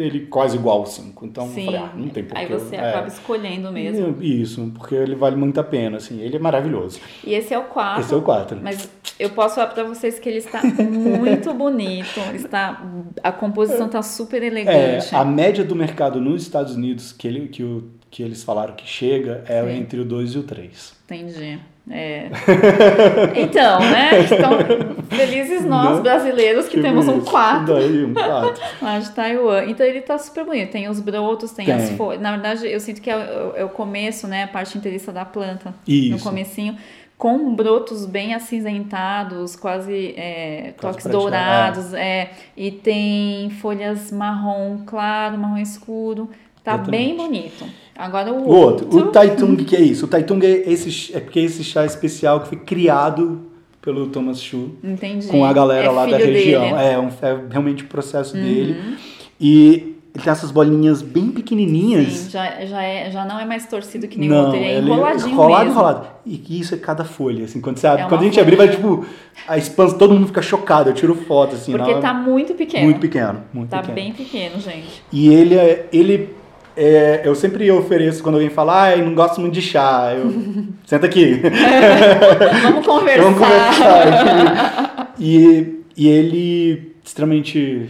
[0.00, 1.26] ele quase igual ao 5.
[1.26, 1.64] Então eu Sim.
[1.66, 2.40] falei, ah, não tem porquê.
[2.40, 2.88] Aí você é.
[2.88, 4.16] acaba escolhendo mesmo.
[4.22, 6.20] Isso, porque ele vale muito a pena, assim.
[6.20, 7.00] Ele é maravilhoso.
[7.24, 8.00] E esse é o 4.
[8.00, 8.58] Esse é o 4.
[8.62, 8.88] Mas
[9.18, 12.20] eu posso falar pra vocês que ele está muito bonito.
[12.34, 12.82] Está,
[13.22, 15.14] a composição está super É, elegante.
[15.14, 18.86] a média do mercado nos Estados Unidos, que, ele, que, o, que eles falaram que
[18.86, 19.78] chega, é Sim.
[19.78, 20.94] entre o 2 e o 3.
[21.04, 21.58] Entendi.
[21.88, 22.28] É.
[23.36, 24.10] Então, né?
[24.24, 26.02] Então, felizes nós Né?
[26.02, 28.62] brasileiros que temos um 4 Daí, um 4.
[28.82, 29.64] lá de Taiwan.
[29.66, 30.70] Então ele tá super bonito.
[30.70, 31.74] Tem os brotos, tem, Tem.
[31.74, 32.20] as folhas.
[32.20, 34.44] Na verdade, eu sinto que é o, é o começo, né?
[34.44, 35.70] A parte inteiriça da planta.
[35.86, 36.24] No Isso.
[36.24, 36.76] comecinho.
[37.16, 41.92] Com brotos bem acinzentados, quase é, toques prateado, dourados.
[41.94, 46.30] É, e tem folhas marrom claro, marrom escuro.
[46.64, 46.90] Tá Exatamente.
[46.90, 47.64] bem bonito.
[48.00, 50.06] Agora o, O outro, o Taitung, que é isso?
[50.06, 53.42] O Taitung é, esse, é porque é esse chá especial que foi criado
[53.82, 55.26] pelo Thomas Chu Entendi.
[55.28, 56.62] com a galera É lá da região.
[56.62, 56.72] dele.
[56.74, 56.80] Uhum.
[56.80, 58.96] É, um, é realmente o processo dele.
[59.40, 62.08] E ele tem essas bolinhas bem pequenininhas.
[62.12, 64.64] Sim, já, já, é, já não é mais torcido que nem o Não, outro, ele
[64.66, 65.72] é ele enroladinho enrolado, mesmo.
[65.80, 66.06] enrolado.
[66.26, 68.68] E isso é cada folha, assim, quando você abre, É quando a gente abrir, vai
[68.68, 69.04] tipo,
[69.46, 72.84] a expansão, todo mundo fica chocado, eu tiro foto, assim, Porque na- tá muito pequeno.
[72.84, 73.94] muito pequeno, muito Tá pequeno.
[73.94, 75.02] bem pequeno, gente.
[75.12, 76.34] E ele é, ele
[76.82, 80.32] é, eu sempre ofereço quando alguém fala, ah, eu não gosto muito de chá, eu,
[80.86, 81.40] senta aqui,
[82.62, 83.22] Vamos conversar.
[83.22, 85.14] vamos conversar.
[85.18, 87.88] e, e ele, extremamente,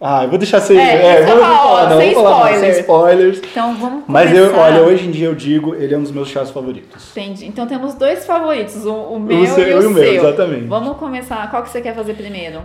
[0.00, 2.60] ah, eu vou deixar sem, É, é vou falar, não, sem vou falar, spoilers.
[2.74, 3.38] sem spoilers.
[3.50, 4.46] Então vamos Mas começar.
[4.52, 7.10] eu, olha, hoje em dia eu digo, ele é um dos meus chás favoritos.
[7.16, 7.46] Entendi.
[7.46, 10.14] Então temos dois favoritos, o, o meu O seu e o, o meu, seu.
[10.14, 10.64] exatamente.
[10.66, 11.48] Vamos começar.
[11.50, 12.60] Qual que você quer fazer primeiro?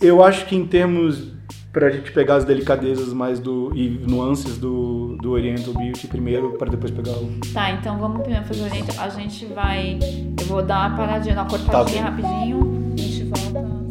[0.00, 1.28] Eu acho que em termos
[1.72, 6.70] pra gente pegar as delicadezas mais do e nuances do, do Oriental Beauty primeiro para
[6.70, 8.98] depois pegar o Tá, então vamos primeiro fazer o oriente.
[8.98, 9.98] A gente vai.
[10.38, 12.92] Eu vou dar uma paradinha, dar uma cortadinha Tá rapidinho.
[12.92, 13.82] A gente volta.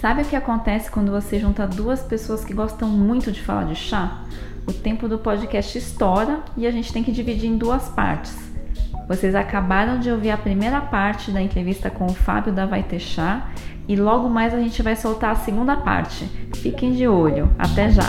[0.00, 3.74] Sabe o que acontece quando você junta duas pessoas que gostam muito de falar de
[3.74, 4.24] chá?
[4.66, 8.49] O tempo do podcast estoura e a gente tem que dividir em duas partes.
[9.10, 12.84] Vocês acabaram de ouvir a primeira parte da entrevista com o Fábio da Vai
[13.88, 16.26] e logo mais a gente vai soltar a segunda parte.
[16.54, 17.52] Fiquem de olho.
[17.58, 18.04] Até já.